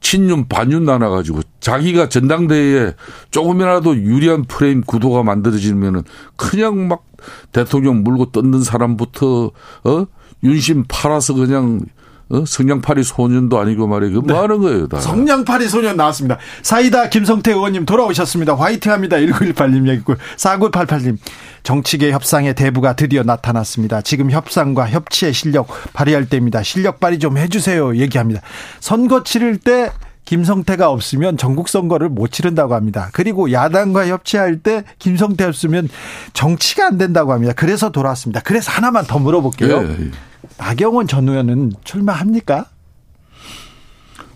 친윤 0.00 0.48
반윤 0.48 0.84
나눠가지고 0.84 1.40
자기가 1.60 2.10
전당대회에 2.10 2.92
조금이라도 3.30 3.96
유리한 3.96 4.44
프레임 4.44 4.82
구도가 4.82 5.22
만들어지면은 5.22 6.02
그냥 6.36 6.88
막 6.88 7.06
대통령 7.52 8.04
물고 8.04 8.30
뜯는 8.32 8.62
사람부터 8.62 9.50
어 9.84 10.06
윤심 10.44 10.84
팔아서 10.88 11.32
그냥 11.32 11.80
어? 12.28 12.44
성냥팔이 12.44 13.04
소년도 13.04 13.58
아니고 13.60 13.86
말이에요. 13.86 14.22
그 14.22 14.26
네. 14.26 14.32
뭐 14.32 14.42
하는 14.42 14.58
거예요, 14.58 14.88
다. 14.88 15.00
성냥팔이 15.00 15.68
소년 15.68 15.96
나왔습니다. 15.96 16.38
사이다 16.62 17.08
김성태 17.08 17.52
의원님 17.52 17.86
돌아오셨습니다. 17.86 18.56
화이팅 18.56 18.90
합니다. 18.90 19.16
1918님 19.16 19.88
얘기고 19.88 20.14
4988님. 20.36 21.18
정치계 21.62 22.12
협상의 22.12 22.54
대부가 22.54 22.94
드디어 22.94 23.22
나타났습니다. 23.22 24.00
지금 24.00 24.30
협상과 24.30 24.88
협치의 24.88 25.32
실력 25.32 25.68
발휘할 25.92 26.28
때입니다. 26.28 26.62
실력 26.62 27.00
발휘 27.00 27.18
좀 27.18 27.38
해주세요. 27.38 27.96
얘기합니다. 27.96 28.40
선거 28.80 29.22
치를 29.22 29.58
때 29.58 29.90
김성태가 30.26 30.90
없으면 30.90 31.36
전국 31.36 31.68
선거를 31.68 32.08
못 32.08 32.32
치른다고 32.32 32.74
합니다. 32.74 33.10
그리고 33.12 33.52
야당과 33.52 34.08
협치할 34.08 34.58
때 34.58 34.84
김성태 34.98 35.44
없으면 35.44 35.88
정치가 36.34 36.86
안 36.86 36.98
된다고 36.98 37.32
합니다. 37.32 37.52
그래서 37.56 37.90
돌아왔습니다. 37.90 38.40
그래서 38.44 38.70
하나만 38.72 39.06
더 39.06 39.18
물어볼게요. 39.20 39.82
예. 39.84 40.10
나경원 40.58 41.06
전 41.06 41.28
의원은 41.28 41.72
출마합니까? 41.84 42.66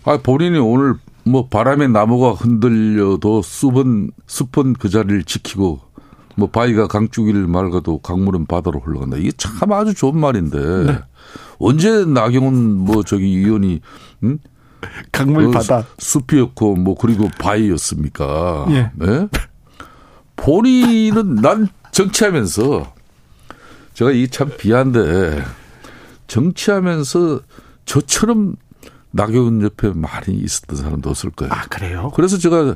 아, 0.03 0.17
본인이 0.17 0.57
오늘 0.57 0.95
뭐 1.23 1.47
바람에 1.47 1.87
나무가 1.87 2.31
흔들려도 2.31 3.41
숲은 3.43 4.11
숲은 4.25 4.73
그 4.73 4.89
자리를 4.89 5.23
지키고 5.23 5.79
뭐 6.35 6.49
바위가 6.49 6.87
강줄기를 6.87 7.45
맑아도 7.47 7.99
강물은 7.99 8.45
바다로 8.47 8.79
흘러간다. 8.79 9.17
이게 9.17 9.31
참 9.37 9.71
아주 9.73 9.93
좋은 9.93 10.17
말인데 10.17 10.83
네. 10.85 10.99
언제 11.59 12.05
나경원 12.05 12.77
뭐 12.77 13.03
저기 13.03 13.25
의원이 13.25 13.81
응? 14.23 14.39
강물 15.11 15.45
그 15.47 15.51
바다 15.51 15.85
숲이었고 15.99 16.75
뭐 16.75 16.95
그리고 16.95 17.29
바위였습니까? 17.39 18.65
예. 18.69 18.91
네? 18.95 19.27
본인은 20.37 21.35
난 21.35 21.67
정치하면서 21.91 22.93
제가 23.93 24.11
이 24.11 24.27
참 24.29 24.49
비한데 24.57 25.43
정치하면서 26.31 27.41
저처럼 27.85 28.55
나경원 29.11 29.61
옆에 29.63 29.91
많이 29.93 30.37
있었던 30.37 30.77
사람도 30.77 31.09
없을 31.09 31.29
거예요. 31.31 31.51
아, 31.53 31.65
그래요? 31.67 32.11
그래서 32.15 32.37
제가 32.37 32.75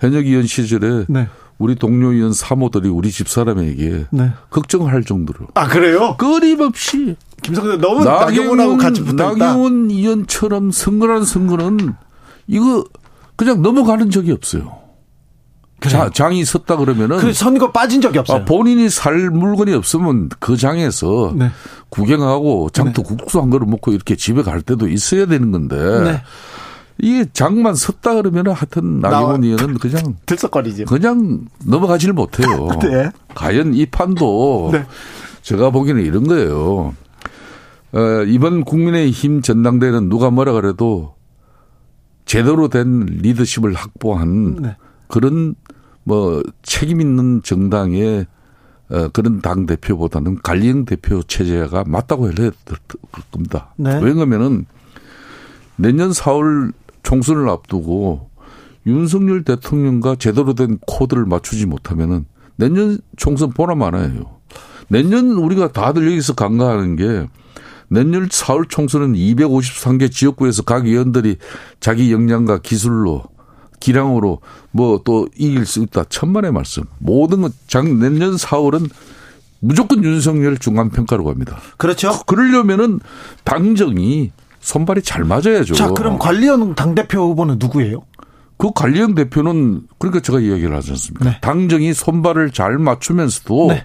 현역 0.00 0.24
의원 0.24 0.46
시절에 0.46 1.04
네. 1.08 1.28
우리 1.58 1.74
동료 1.74 2.12
의원 2.12 2.32
사모들이 2.32 2.88
우리 2.88 3.10
집사람에게 3.10 4.06
네. 4.10 4.32
걱정할 4.48 5.04
정도로. 5.04 5.48
아, 5.52 5.68
그래요? 5.68 6.16
끊임없이. 6.16 7.16
김성대 7.42 7.76
너무 7.76 8.04
나경원 8.04 8.60
하고 8.60 8.78
같이 8.78 9.02
붙어 9.02 9.34
있다. 9.34 9.46
나경원 9.46 9.90
의원처럼 9.90 10.70
선거란 10.70 11.24
선거는 11.24 11.94
이거 12.46 12.86
그냥 13.36 13.60
넘어가는 13.60 14.08
적이 14.10 14.32
없어요. 14.32 14.83
자, 15.88 16.10
장이 16.10 16.44
섰다 16.44 16.76
그러면은 16.76 17.18
그 17.18 17.32
선거 17.32 17.72
빠진 17.72 18.00
적이 18.00 18.18
없어요. 18.18 18.42
아, 18.42 18.44
본인이 18.44 18.88
살 18.88 19.30
물건이 19.30 19.72
없으면 19.74 20.30
그 20.38 20.56
장에서 20.56 21.32
네. 21.36 21.50
구경하고 21.88 22.70
장터 22.70 23.02
네. 23.02 23.16
국수 23.16 23.40
한 23.40 23.50
그릇 23.50 23.66
먹고 23.66 23.92
이렇게 23.92 24.16
집에 24.16 24.42
갈 24.42 24.62
때도 24.62 24.88
있어야 24.88 25.26
되는 25.26 25.50
건데 25.52 25.76
네. 25.76 26.22
이게 26.98 27.26
장만 27.32 27.74
섰다 27.74 28.14
그러면 28.14 28.48
하여튼 28.48 29.00
나경원 29.00 29.42
의원은 29.44 29.78
그냥 29.78 30.16
들썩거리죠. 30.26 30.84
그냥 30.84 31.46
넘어가질 31.64 32.12
못해요. 32.12 32.68
네. 32.82 33.10
과연 33.34 33.74
이 33.74 33.86
판도 33.86 34.70
네. 34.72 34.84
제가 35.42 35.70
보기에는 35.70 36.02
이런 36.04 36.26
거예요. 36.26 36.94
어, 37.92 38.24
이번 38.26 38.64
국민의힘 38.64 39.42
전당대회는 39.42 40.08
누가 40.08 40.30
뭐라 40.30 40.52
그래도 40.52 41.14
제대로 42.24 42.68
된 42.68 43.06
리더십을 43.06 43.74
확보한 43.74 44.56
네. 44.56 44.76
그런 45.08 45.54
뭐 46.04 46.42
책임 46.62 47.00
있는 47.00 47.42
정당의 47.42 48.26
어, 48.90 49.08
그런 49.08 49.40
당 49.40 49.66
대표보다는 49.66 50.40
관리형 50.42 50.84
대표 50.84 51.22
체제가 51.22 51.84
맞다고 51.86 52.26
해야 52.26 52.34
될 52.34 52.52
겁니다. 53.32 53.72
네. 53.76 53.98
왜냐면은 54.02 54.66
내년 55.76 56.10
4월 56.10 56.72
총선을 57.02 57.48
앞두고 57.48 58.30
윤석열 58.86 59.42
대통령과 59.42 60.16
제대로 60.16 60.54
된 60.54 60.78
코드를 60.86 61.24
맞추지 61.24 61.66
못하면은 61.66 62.26
내년 62.56 62.98
총선 63.16 63.50
보나 63.50 63.74
마나예요. 63.74 64.34
내년 64.88 65.32
우리가 65.32 65.72
다들 65.72 66.06
여기서 66.06 66.34
간과하는 66.34 66.96
게 66.96 67.26
내년 67.88 68.28
4월 68.28 68.68
총선은 68.68 69.14
253개 69.14 70.10
지역구에서 70.10 70.62
각 70.62 70.86
의원들이 70.86 71.36
자기 71.80 72.12
역량과 72.12 72.58
기술로 72.58 73.24
기량으로 73.80 74.40
뭐 74.70 75.00
또 75.04 75.28
이길 75.36 75.66
수 75.66 75.82
있다. 75.82 76.04
천만의 76.08 76.52
말씀. 76.52 76.84
모든 76.98 77.48
장 77.66 77.98
내년 77.98 78.36
4월은 78.36 78.88
무조건 79.60 80.04
윤석열 80.04 80.58
중간 80.58 80.90
평가로 80.90 81.24
갑니다. 81.24 81.58
그렇죠. 81.76 82.22
그러려면은 82.26 83.00
당정이 83.44 84.32
손발이 84.60 85.02
잘 85.02 85.24
맞아야죠. 85.24 85.74
자, 85.74 85.90
그럼 85.90 86.18
관리형 86.18 86.74
당대표 86.74 87.20
후보는 87.28 87.56
누구예요? 87.58 88.02
그 88.56 88.70
관리형 88.74 89.14
대표는 89.14 89.86
그러니까 89.98 90.20
제가 90.20 90.40
이야기를 90.40 90.74
하지 90.74 90.90
않습니까? 90.92 91.24
네. 91.30 91.38
당정이 91.40 91.92
손발을 91.92 92.50
잘 92.50 92.78
맞추면서도 92.78 93.66
네. 93.68 93.84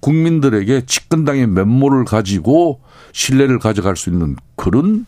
국민들에게 0.00 0.86
집권당의 0.86 1.46
면모를 1.46 2.04
가지고 2.04 2.80
신뢰를 3.12 3.58
가져갈 3.58 3.96
수 3.96 4.10
있는 4.10 4.36
그런 4.56 5.06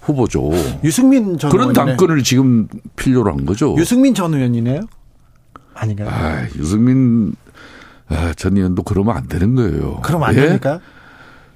후보죠. 0.00 0.50
유승민 0.84 1.38
전 1.38 1.50
그런 1.50 1.72
당권을 1.72 2.22
지금 2.22 2.68
필요로 2.96 3.30
한 3.32 3.44
거죠. 3.46 3.74
유승민 3.78 4.14
전 4.14 4.34
의원이네요. 4.34 4.80
아닌가요? 5.74 6.08
아, 6.10 6.46
유승민 6.56 7.34
아, 8.08 8.32
전 8.34 8.56
의원도 8.56 8.82
그러면 8.82 9.16
안 9.16 9.28
되는 9.28 9.54
거예요. 9.54 10.00
그럼 10.02 10.22
안 10.24 10.34
예? 10.36 10.40
됩니까? 10.42 10.80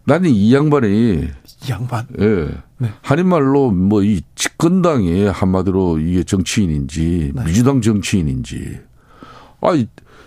나는 0.04 0.30
이 0.30 0.54
양반이 0.54 0.88
이 1.66 1.70
양반. 1.70 2.06
예. 2.20 2.48
네. 2.78 2.90
한인말로 3.02 3.70
뭐 3.70 4.02
이 4.02 4.20
집권당의 4.34 5.30
한마디로 5.32 5.98
이게 6.00 6.22
정치인인지 6.24 7.32
네. 7.34 7.44
민주당 7.44 7.80
정치인인지 7.80 8.80
아 9.60 9.68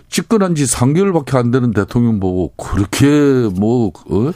집권한 0.08 0.54
지 0.54 0.64
3개월밖에 0.64 1.36
안 1.36 1.50
되는 1.50 1.70
대통령 1.72 2.18
보고 2.18 2.52
그렇게 2.56 3.06
뭐 3.54 3.88
어? 4.10 4.32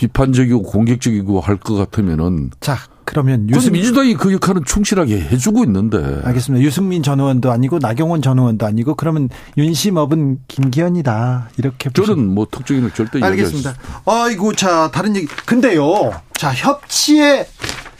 비판적이고 0.00 0.62
공격적이고 0.62 1.40
할 1.40 1.58
것 1.60 1.74
같으면은 1.74 2.48
자 2.60 2.78
그러면 3.04 3.50
유승 3.50 3.72
민주당이 3.72 4.14
그 4.14 4.32
역할은 4.32 4.64
충실하게 4.64 5.20
해주고 5.20 5.62
있는데 5.64 6.22
알겠습니다. 6.24 6.64
유승민 6.64 7.02
전 7.02 7.20
의원도 7.20 7.50
아니고 7.52 7.78
나경원 7.80 8.22
전 8.22 8.38
의원도 8.38 8.64
아니고 8.64 8.94
그러면 8.94 9.28
윤심업은 9.58 10.38
김기현이다 10.48 11.50
이렇게 11.58 11.90
저는 11.90 12.08
보시면. 12.08 12.34
뭐 12.34 12.46
특정인을 12.50 12.92
절대 12.92 13.22
알겠습니다. 13.22 13.74
아이고 14.06 14.54
자 14.54 14.90
다른 14.90 15.14
얘기 15.16 15.26
근데요 15.44 16.12
자 16.32 16.50
협치의 16.54 17.46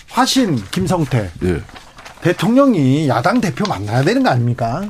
화신 0.09 0.57
김성태 0.71 1.31
예. 1.45 1.61
대통령이 2.23 3.09
야당 3.09 3.43
대표 3.43 3.67
만나야 3.69 4.03
되는 4.05 4.23
거 4.23 4.31
아닙니까? 4.31 4.89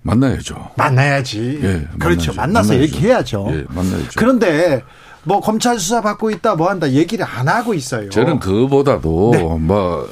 만나야죠. 0.00 0.70
만나야지. 0.76 1.60
예, 1.62 1.88
그렇죠. 1.98 2.32
만나서 2.32 2.72
만나야죠. 2.72 2.82
얘기해야죠. 2.94 3.46
예, 3.50 3.64
만나야죠. 3.68 4.10
그런데 4.16 4.82
뭐 5.28 5.40
검찰 5.40 5.78
수사 5.78 6.00
받고 6.00 6.30
있다 6.30 6.56
뭐 6.56 6.70
한다 6.70 6.90
얘기를 6.90 7.24
안 7.24 7.46
하고 7.48 7.74
있어요. 7.74 8.08
저는 8.10 8.40
그보다도 8.40 9.30
네. 9.34 9.42
뭐 9.58 10.08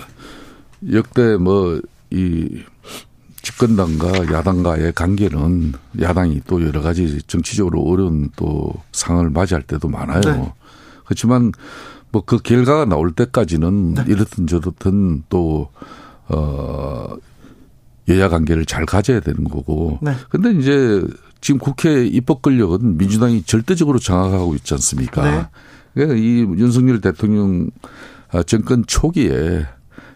역대 0.93 1.37
뭐 1.37 1.81
이 2.11 2.63
집권당과 3.43 4.33
야당과의 4.33 4.93
관계는 4.93 5.73
야당이 6.01 6.43
또 6.47 6.65
여러 6.65 6.81
가지 6.83 7.21
정치적으로 7.27 7.83
어려운 7.83 8.31
또 8.37 8.73
상황을 8.93 9.31
맞이할 9.31 9.63
때도 9.63 9.89
많아요. 9.89 10.21
네. 10.21 10.53
그렇지만 11.05 11.53
뭐 12.11 12.23
그 12.25 12.39
결과가 12.39 12.85
나올 12.87 13.13
때까지는 13.13 13.95
네. 13.95 14.05
이렇든 14.09 14.47
저렇든 14.47 15.25
또, 15.29 15.69
어, 16.29 17.17
여야 18.09 18.29
관계를 18.29 18.65
잘 18.65 18.87
가져야 18.87 19.21
되는 19.21 19.45
거고. 19.45 19.99
네. 20.03 20.13
근데 20.29 20.53
이제 20.53 21.03
지금 21.47 21.61
국회 21.61 22.05
입법 22.05 22.43
권력은 22.43 22.99
민주당이 22.99 23.45
절대적으로 23.45 24.01
장악하고 24.01 24.57
있지 24.57 24.75
않습니까? 24.75 25.31
네. 25.31 25.47
그러니까 25.95 26.19
이 26.19 26.41
윤석열 26.41 27.01
대통령 27.01 27.71
아, 28.33 28.43
정권 28.43 28.85
초기에 28.85 29.65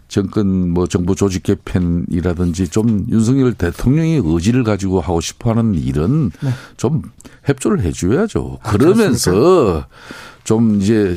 정권 0.08 0.70
뭐 0.70 0.88
정부 0.88 1.14
조직 1.14 1.44
개편이라든지 1.44 2.66
좀 2.66 3.06
윤석열 3.10 3.54
대통령의 3.54 4.20
의지를 4.24 4.64
가지고 4.64 5.00
하고 5.00 5.20
싶어 5.20 5.50
하는 5.50 5.76
일은 5.76 6.32
네. 6.42 6.50
좀 6.76 7.02
협조를 7.44 7.82
해 7.82 7.92
줘야죠. 7.92 8.58
아, 8.64 8.72
그러면서 8.72 9.30
그렇습니까? 9.30 9.88
좀 10.42 10.80
이제 10.80 11.16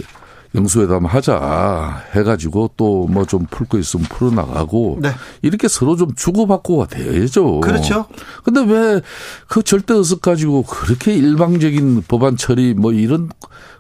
영수회담 0.56 1.06
하자 1.06 2.04
해가지고 2.16 2.72
또 2.78 3.08
뭐 3.08 3.26
좀 3.26 3.48
풀 3.50 3.66
거 3.68 3.80
있으면 3.80 4.06
풀어나가고 4.08 5.00
네. 5.02 5.10
이렇게 5.42 5.68
서로 5.68 5.96
좀 5.96 6.14
주고받고가 6.16 6.88
돼야죠. 6.88 7.62
그렇죠. 7.62 8.06
근데 8.44 8.62
왜 8.62 9.02
그 9.48 9.64
절대 9.64 9.94
의석 9.94 10.22
가지고 10.22 10.64
그렇게 10.64 11.14
일방적인 11.16 12.04
법안 12.08 12.38
처리 12.38 12.74
뭐 12.74 12.92
이런 12.94 13.30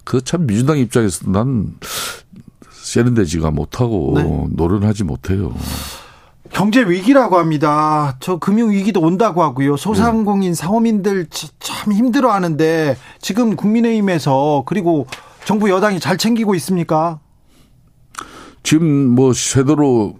그 0.03 0.21
참 0.21 0.47
민주당 0.47 0.77
입장에서 0.79 1.29
난 1.31 1.75
세련되지가 2.71 3.51
못하고 3.51 4.13
네. 4.15 4.47
노련하지 4.51 5.03
못해요. 5.03 5.53
경제 6.51 6.81
위기라고 6.81 7.37
합니다. 7.39 8.15
저 8.19 8.37
금융 8.37 8.71
위기도 8.71 9.01
온다고 9.01 9.41
하고요. 9.41 9.75
소상공인 9.77 10.51
네. 10.51 10.55
사업인들 10.55 11.27
참 11.59 11.93
힘들어하는데 11.93 12.95
지금 13.21 13.55
국민의힘에서 13.55 14.63
그리고 14.67 15.07
정부 15.45 15.69
여당이 15.69 15.99
잘 15.99 16.17
챙기고 16.17 16.55
있습니까? 16.55 17.19
지금 18.63 18.85
뭐 19.09 19.33
쇄도로 19.33 20.15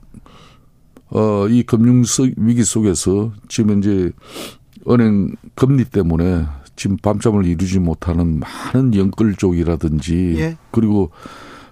어, 1.12 1.48
이 1.48 1.64
금융 1.64 2.04
위기 2.38 2.64
속에서 2.64 3.32
지금 3.48 3.80
이제 3.80 4.12
은행 4.90 5.32
금리 5.56 5.86
때문에 5.86 6.46
지금 6.76 6.98
밤잠을 6.98 7.46
이루지 7.46 7.80
못하는 7.80 8.40
많은 8.40 8.96
연끌 8.96 9.36
쪽이라든지 9.36 10.36
예. 10.40 10.58
그리고 10.72 11.12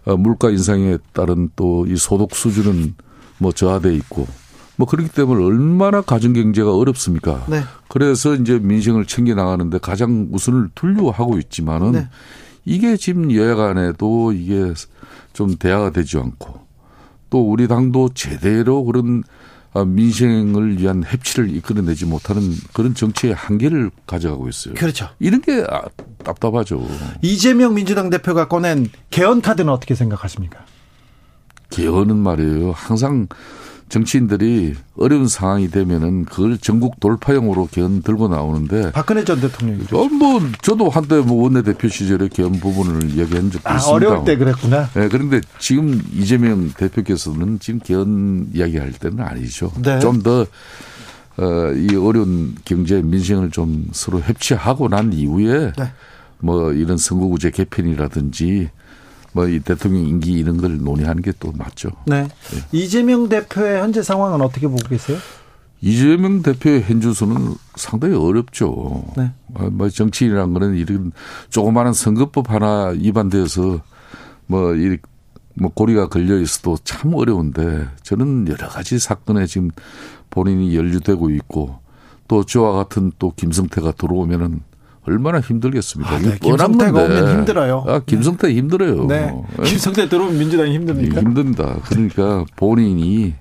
어, 0.06 0.16
물가 0.16 0.50
인상에 0.50 0.98
따른 1.12 1.50
또 1.56 1.86
이 1.88 1.96
소득 1.98 2.36
수준은 2.36 2.96
뭐 3.40 3.52
저하돼 3.52 3.94
있고 3.96 4.28
뭐 4.78 4.88
그렇기 4.88 5.10
때문에 5.10 5.44
얼마나 5.44 6.02
가정 6.02 6.34
경제가 6.34 6.76
어렵습니까? 6.76 7.46
네. 7.50 7.64
그래서 7.88 8.36
이제 8.36 8.60
민생을 8.60 9.06
챙겨 9.06 9.34
나가는데 9.36 9.80
가장 9.80 10.30
우선을 10.32 10.70
두려고 10.76 11.12
하고 11.12 11.38
있지만은 11.38 11.92
네. 11.92 12.08
이게 12.65 12.97
지금 12.97 13.34
여야 13.34 13.56
간에도 13.56 14.32
이게 14.32 14.74
좀 15.34 15.56
대화가 15.56 15.91
되지 15.91 16.17
않고 16.17 16.62
또 17.30 17.50
우리 17.50 17.67
당도 17.67 18.10
제대로 18.13 18.84
그런 18.84 19.24
아, 19.74 19.86
민생을 19.86 20.80
위한 20.80 21.02
협치를 21.06 21.50
이끌어내지 21.56 22.06
못하는 22.06 22.41
그런 22.74 22.93
정치의 22.93 23.34
한계를 23.34 23.89
가져가고 24.06 24.50
있어요. 24.50 24.74
그렇죠. 24.74 25.08
이런 25.19 25.39
게 25.41 25.65
아, 25.69 25.84
답답하죠. 26.26 26.86
이재명 27.21 27.74
민주당 27.74 28.10
대표가 28.10 28.50
꺼낸 28.50 28.89
개헌 29.12 29.41
카드는 29.41 29.71
어떻게 29.71 29.95
생각하십니까? 29.95 30.60
개헌은 31.69 32.17
말이에요. 32.17 32.74
항상 32.74 33.28
정치인들이 33.91 34.75
어려운 34.97 35.27
상황이 35.27 35.69
되면은 35.69 36.23
그걸 36.23 36.58
전국 36.58 37.01
돌파형으로 37.01 37.67
개헌 37.69 38.04
들고 38.04 38.30
나오는데 38.30 38.93
박근혜 38.93 39.25
전 39.25 39.41
대통령이죠. 39.41 39.99
어, 39.99 40.08
뭐 40.08 40.39
저도 40.62 40.89
한때 40.89 41.17
뭐 41.17 41.43
원내대표 41.43 41.89
시절에 41.89 42.30
개헌 42.30 42.54
부분을 42.62 43.17
얘기한 43.17 43.51
적도 43.51 43.69
아, 43.69 43.75
있습니다. 43.75 43.93
어려울 43.93 44.25
때 44.25 44.38
그랬구나. 44.38 44.89
네, 44.93 45.10
그런데 45.10 45.41
지금 45.60 46.01
이재명 46.13 46.69
대표께서는 46.69 47.60
지금 47.60 47.82
개헌 47.82 48.51
이야기할 48.54 48.93
때는 48.93 49.19
아니죠. 49.19 49.73
네. 49.84 49.99
좀더 49.99 50.47
어, 51.38 51.73
이 51.75 51.93
어려운 51.97 52.56
경제 52.63 53.01
민생을 53.01 53.51
좀 53.51 53.88
서로 53.91 54.21
협치하고 54.21 54.88
난 54.88 55.12
이후에 55.12 55.73
네. 55.77 55.91
뭐 56.39 56.71
이런 56.71 56.97
선거구제 56.97 57.51
개편이라든지 57.51 58.69
뭐 59.34 59.48
이 59.48 59.60
대통령 59.60 60.06
임기 60.06 60.32
이런 60.34 60.58
걸 60.58 60.78
논의하는 60.82 61.22
게 61.22 61.32
또 61.39 61.52
맞죠. 61.54 61.89
네. 62.06 62.24
네. 62.24 62.30
이재명 62.72 63.30
대표의 63.30 63.82
현재 63.82 64.04
상황은 64.04 64.41
어떻게 64.41 64.67
보고 64.67 64.88
계세요? 64.88 65.17
이재명 65.82 66.44
대표의 66.44 66.84
현주소는 66.84 67.56
상당히 67.76 68.15
어렵죠. 68.15 69.04
네. 69.17 69.32
아, 69.56 69.63
뭐 69.72 69.89
정치인이라는 69.89 70.54
거는 70.54 70.76
이런 70.76 71.12
조그마한 71.50 71.94
선거법 71.94 72.52
하나 72.52 72.88
위반돼서 72.89 73.82
뭐, 74.46 74.76
이, 74.76 74.98
뭐 75.56 75.72
고리가 75.74 76.10
걸려 76.10 76.38
있어도 76.39 76.78
참 76.84 77.15
어려운데 77.15 77.88
저는 78.04 78.48
여러 78.48 78.67
가지 78.67 79.00
사건에 79.00 79.48
지금 79.48 79.72
본인이 80.30 80.76
연루되고 80.76 81.32
있고 81.32 81.80
또 82.28 82.44
저와 82.44 82.74
같은 82.74 83.12
또 83.17 83.34
김성태가 83.36 83.94
들어오면은 83.94 84.62
얼마나 85.08 85.40
힘들겠습니까? 85.40 86.16
아, 86.16 86.20
네. 86.20 86.38
김성태가 86.40 87.04
오면 87.04 87.38
힘들어요. 87.38 87.84
아, 87.88 88.00
김성태 88.06 88.48
네. 88.48 88.54
힘들어요. 88.56 89.06
네. 89.08 89.34
김성태 89.64 90.10
들어오면 90.10 90.38
민주당이 90.38 90.74
힘듭니까? 90.74 91.22
힘든다. 91.22 91.80
그러니까 91.86 92.46
본인이 92.56 93.34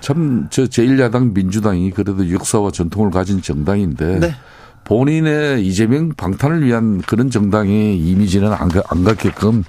참 0.00 0.48
저 0.50 0.64
제1야당 0.64 1.32
민주당이 1.32 1.92
그래도 1.92 2.30
역사와 2.30 2.72
전통을 2.72 3.10
가진 3.10 3.40
정당인데 3.40 4.18
네. 4.18 4.34
본인의 4.84 5.64
이재명 5.64 6.10
방탄을 6.16 6.64
위한 6.64 7.00
그런 7.02 7.30
정당의 7.30 7.96
이미지는 7.98 8.52
안, 8.52 8.68
안 8.88 9.04
갖게끔 9.04 9.62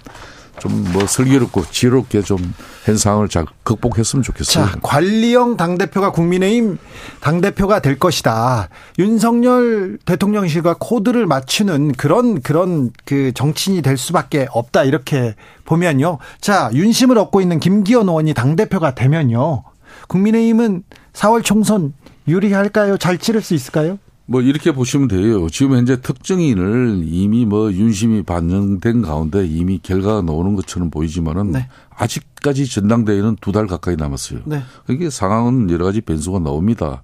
좀 0.60 0.84
뭐 0.94 1.08
슬기롭고 1.08 1.66
지혜롭게 1.72 2.22
좀 2.22 2.38
현상을 2.86 3.28
잘 3.30 3.46
극복했으면 3.64 4.22
좋겠어요. 4.22 4.66
자, 4.66 4.76
관리형 4.82 5.58
당대표가 5.58 6.12
국민의힘 6.12 6.78
당대표가 7.20 7.80
될 7.80 7.98
것이다. 7.98 8.70
윤석열 9.00 9.98
대통령실과 10.06 10.76
코드를 10.80 11.26
맞추는 11.26 11.94
그런, 11.94 12.42
그런 12.42 12.92
그 13.06 13.32
정치인이 13.34 13.82
될 13.82 13.98
수밖에 13.98 14.48
없다. 14.52 14.84
이렇게 14.84 15.36
보면요. 15.66 16.20
자, 16.40 16.70
윤심을 16.74 17.18
얻고 17.18 17.42
있는 17.42 17.60
김기현 17.60 18.08
의원이 18.08 18.34
당대표가 18.34 18.94
되면요. 18.94 19.64
국민의힘은 20.08 20.84
4월 21.14 21.44
총선 21.44 21.94
유리할까요? 22.28 22.98
잘 22.98 23.18
치를 23.18 23.42
수 23.42 23.54
있을까요? 23.54 23.98
뭐 24.26 24.42
이렇게 24.42 24.72
보시면 24.72 25.10
돼요. 25.10 25.50
지금 25.50 25.76
현재 25.76 26.00
특정인을 26.00 27.02
이미 27.06 27.46
뭐 27.46 27.72
윤심이 27.72 28.24
반영된 28.24 29.02
가운데 29.02 29.46
이미 29.46 29.80
결과가 29.84 30.22
나오는 30.22 30.56
것처럼 30.56 30.90
보이지만은 30.90 31.52
네. 31.52 31.68
아직까지 31.90 32.68
전당대회는 32.68 33.38
두 33.42 33.52
달 33.52 33.68
가까이 33.68 33.96
남았어요. 33.98 34.40
네. 34.46 34.64
그러니까 34.86 35.10
상황은 35.10 35.70
여러 35.70 35.86
가지 35.86 36.02
변수가 36.02 36.40
나옵니다. 36.40 37.04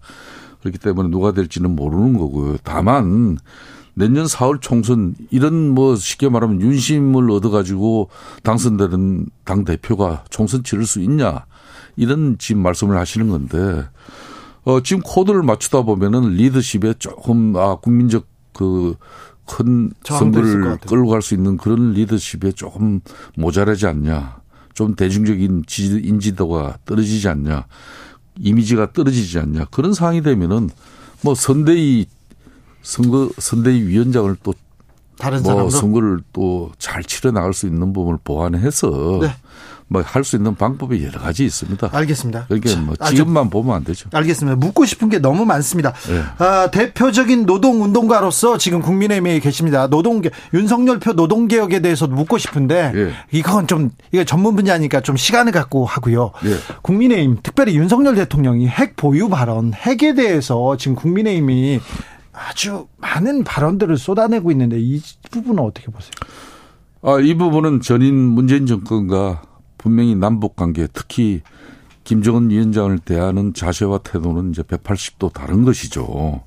그렇기 0.62 0.78
때문에 0.80 1.10
누가 1.10 1.32
될지는 1.34 1.76
모르는 1.76 2.18
거고요. 2.18 2.58
다만 2.64 3.38
내년 3.94 4.26
4월 4.26 4.62
총선 4.62 5.14
이런 5.30 5.70
뭐 5.70 5.96
쉽게 5.98 6.30
말하면 6.30 6.62
윤심을 6.62 7.30
얻어 7.32 7.50
가지고 7.50 8.10
당선되는 8.44 9.28
당 9.44 9.66
대표가 9.66 10.24
총선 10.30 10.64
치를 10.64 10.86
수 10.86 11.02
있냐 11.02 11.46
이런 11.98 12.38
지금 12.40 12.64
말씀을 12.64 12.98
하시는 12.98 13.28
건데 13.30 13.86
어, 14.64 14.82
지금 14.82 15.02
코드를 15.04 15.42
맞추다 15.44 15.84
보면은 15.84 16.34
리더십에 16.34 16.96
조금, 17.00 17.56
아, 17.56 17.76
국민적 17.76 18.26
그, 18.54 18.96
큰 19.46 19.92
선거를 20.04 20.78
끌고 20.78 21.10
갈 21.10 21.22
수 21.22 21.34
있는 21.34 21.58
그런 21.58 21.94
리더십에 21.94 22.52
조금 22.52 23.00
모자라지 23.36 23.88
않냐. 23.88 24.40
좀 24.76 24.96
대중적인 24.96 25.64
인지도가 26.04 26.78
떨어지지 26.86 27.28
않냐. 27.28 27.66
이미지가 28.38 28.94
떨어지지 28.94 29.40
않냐. 29.40 29.66
그런 29.72 29.94
상황이 29.94 30.22
되면은 30.22 30.70
뭐 31.22 31.34
선대위, 31.36 32.06
선거, 32.84 33.30
선대위 33.38 33.82
위원장을 33.88 34.36
또 34.44 34.54
다른 35.18 35.42
뭐 35.44 35.70
선거를 35.70 36.20
또 36.32 36.72
잘 36.78 37.04
치러 37.04 37.32
나갈 37.32 37.54
수 37.54 37.66
있는 37.68 37.92
부분을 37.92 38.20
보완해서 38.24 39.20
네. 39.22 39.36
뭐 39.90 40.04
할 40.04 40.24
수 40.24 40.36
있는 40.36 40.56
방법이 40.56 41.04
여러 41.04 41.20
가지 41.20 41.46
있습니다. 41.46 41.90
알겠습니다. 41.92 42.46
그게 42.48 42.76
뭐 42.76 42.96
지금만 42.96 43.48
아, 43.48 43.50
보면 43.50 43.76
안 43.76 43.84
되죠. 43.84 44.08
알겠습니다. 44.14 44.56
묻고 44.58 44.86
싶은 44.86 45.10
게 45.10 45.18
너무 45.20 45.46
많습니다. 45.46 45.94
네. 46.08 46.22
아, 46.38 46.70
대표적인 46.72 47.46
노동 47.46 47.82
운동가로서 47.84 48.58
지금 48.60 48.82
국민의힘에 48.82 49.40
계십니다. 49.40 49.88
노동개 49.88 50.30
윤석열표 50.54 51.14
노동 51.14 51.48
개혁에 51.48 51.80
대해서 51.82 52.08
묻고 52.08 52.38
싶은데 52.38 52.92
네. 52.94 53.12
이건 53.32 53.66
좀 53.68 53.90
이거 54.12 54.24
전문 54.24 54.56
분야니까 54.56 55.02
좀 55.02 55.18
시간을 55.18 55.52
갖고 55.52 55.86
하고요. 55.86 56.32
네. 56.44 56.52
국민의힘 56.84 57.38
특별히 57.42 57.76
윤석열 57.76 58.14
대통령이 58.16 58.68
핵 58.68 58.96
보유 58.96 59.28
발언 59.28 59.74
핵에 59.74 60.14
대해서 60.14 60.78
지금 60.78 60.96
국민의힘이 60.96 61.80
아주 62.32 62.88
많은 62.98 63.44
발언들을 63.44 63.98
쏟아내고 63.98 64.52
있는데 64.52 64.78
이 64.80 65.02
부분은 65.32 65.64
어떻게 65.64 65.88
보세요? 65.88 66.12
아, 67.02 67.18
이 67.20 67.34
부분은 67.34 67.82
전인 67.82 68.16
문재인 68.16 68.66
정권과 68.66 69.42
분명히 69.80 70.16
남북 70.16 70.56
관계 70.56 70.88
특히 70.94 71.42
김정은 72.04 72.52
위원장을 72.52 73.00
대하는 73.00 73.54
자세와 73.56 74.00
태도는 74.00 74.52
이제 74.52 74.62
180도 74.62 75.34
다른 75.34 75.66
것이죠. 75.66 76.42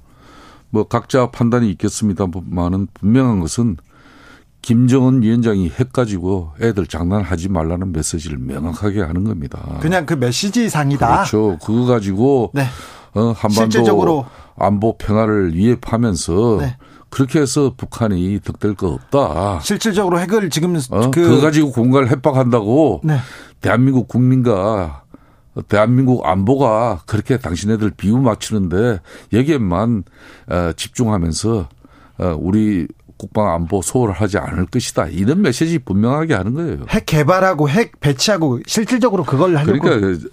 뭐 0.71 0.85
각자 0.89 1.31
판단이 1.31 1.71
있겠습니다만은 1.73 2.89
분명한 2.95 3.41
것은 3.41 3.77
김정은 4.63 5.23
위원장이 5.23 5.71
핵 5.71 5.93
가지고 5.93 6.53
애들 6.61 6.87
장난하지 6.87 7.49
말라는 7.49 7.93
메시지를 7.93 8.39
명확하게 8.39 9.01
하는 9.01 9.25
겁니다. 9.25 9.61
그냥 9.81 10.07
그 10.07 10.15
메시지 10.15 10.71
상이다. 10.71 11.09
그렇죠. 11.09 11.59
그거 11.59 11.85
가지고 11.85 12.53
네. 12.55 12.67
어, 13.15 13.33
한반도 13.33 13.55
실질적으로. 13.55 14.25
안보 14.57 14.97
평화를 14.97 15.55
위협하면서 15.55 16.59
네. 16.61 16.77
그렇게 17.13 17.41
해서 17.41 17.75
북한이 17.77 18.41
득될 18.43 18.75
거 18.75 18.89
없다. 18.89 19.61
실질적으로 19.61 20.19
핵을 20.19 20.49
지금 20.49 20.75
어? 20.91 21.11
그 21.11 21.21
그거 21.21 21.43
가지고 21.43 21.71
공간을 21.71 22.11
협박한다고 22.11 23.03
네. 23.05 23.19
대한민국 23.61 24.09
국민과 24.09 25.03
대한민국 25.69 26.27
안보가 26.27 27.03
그렇게 27.05 27.37
당신네들 27.37 27.91
비유 27.91 28.17
맞추는데 28.17 29.01
여기에만 29.35 30.05
어, 30.49 30.73
집중하면서 30.75 31.69
어, 32.19 32.37
우리 32.41 32.89
국방 33.19 33.53
안보 33.53 33.83
소홀 33.83 34.13
하지 34.13 34.39
않을 34.39 34.65
것이다. 34.67 35.09
이런 35.09 35.43
메시지 35.43 35.79
분명하게 35.79 36.33
하는 36.33 36.55
거예요. 36.55 36.79
핵 36.89 37.05
개발하고 37.05 37.69
핵 37.69 38.01
배치하고 38.01 38.61
실질적으로 38.67 39.25
그걸 39.25 39.55
하려고 39.59 39.79
그러니까 39.79 40.29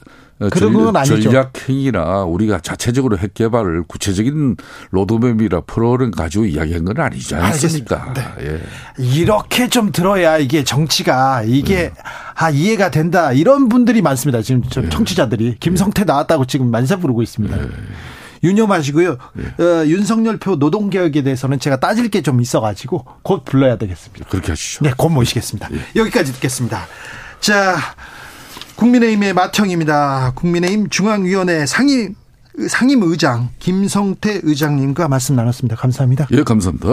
그런 0.52 0.73
건 0.73 0.95
아니죠. 0.95 1.19
전략행위나 1.21 2.23
우리가 2.23 2.60
자체적으로 2.60 3.17
핵 3.17 3.34
개발을 3.34 3.84
구체적인 3.88 4.56
로드맵이라 4.91 5.62
프로그램 5.62 6.12
가지고 6.12 6.45
이야기한 6.45 6.86
건 6.86 6.99
아니지 6.99 7.36
않습니까? 7.36 8.13
네. 8.13 8.23
예. 8.41 8.62
이렇게 9.04 9.67
좀 9.67 9.91
들어야 9.91 10.38
이게 10.38 10.63
정치가 10.63 11.43
이게 11.45 11.75
네. 11.75 11.93
아 12.36 12.49
이해가 12.49 12.89
된다 12.91 13.34
이런 13.34 13.67
분들이 13.67 14.02
많습니다. 14.02 14.41
지금 14.41 14.62
네. 14.62 14.88
청취자들이 14.89 15.58
김성태 15.60 16.06
나왔다고 16.06 16.45
지금 16.45 16.71
만세 16.71 16.95
부르고 16.95 17.21
있습니다. 17.21 17.58
네. 17.58 17.67
유념하시고요. 18.41 19.17
네. 19.34 19.63
어, 19.63 19.86
윤석열 19.86 20.38
표 20.38 20.56
노동개혁에 20.56 21.23
대해서는 21.23 21.60
제가 21.60 21.82
따질 21.82 22.10
게 22.10 22.21
좀 22.21 22.39
있어가지고 22.41 23.06
곧 23.23 23.43
불러야 23.43 23.78
되겠습니다. 23.78 24.25
그렇게 24.30 24.52
하시죠. 24.54 24.84
네, 24.86 24.93
곧 24.95 25.10
모시겠습니다. 25.10 25.67
예. 25.73 25.99
여기까지 25.99 26.32
듣겠습니다. 26.34 26.86
자, 27.41 27.75
국민의힘의 28.80 29.34
마청입니다. 29.34 30.32
국민의힘 30.36 30.89
중앙위원회 30.89 31.65
상임 31.65 32.15
상임 32.70 33.04
의장 33.04 33.50
김성태 33.60 34.42
의장님과 34.44 35.10
말씀 35.10 35.36
나눴습니다. 35.36 35.76
감사합니다. 35.76 36.28
예, 36.32 36.44
감사합니다. 36.44 36.88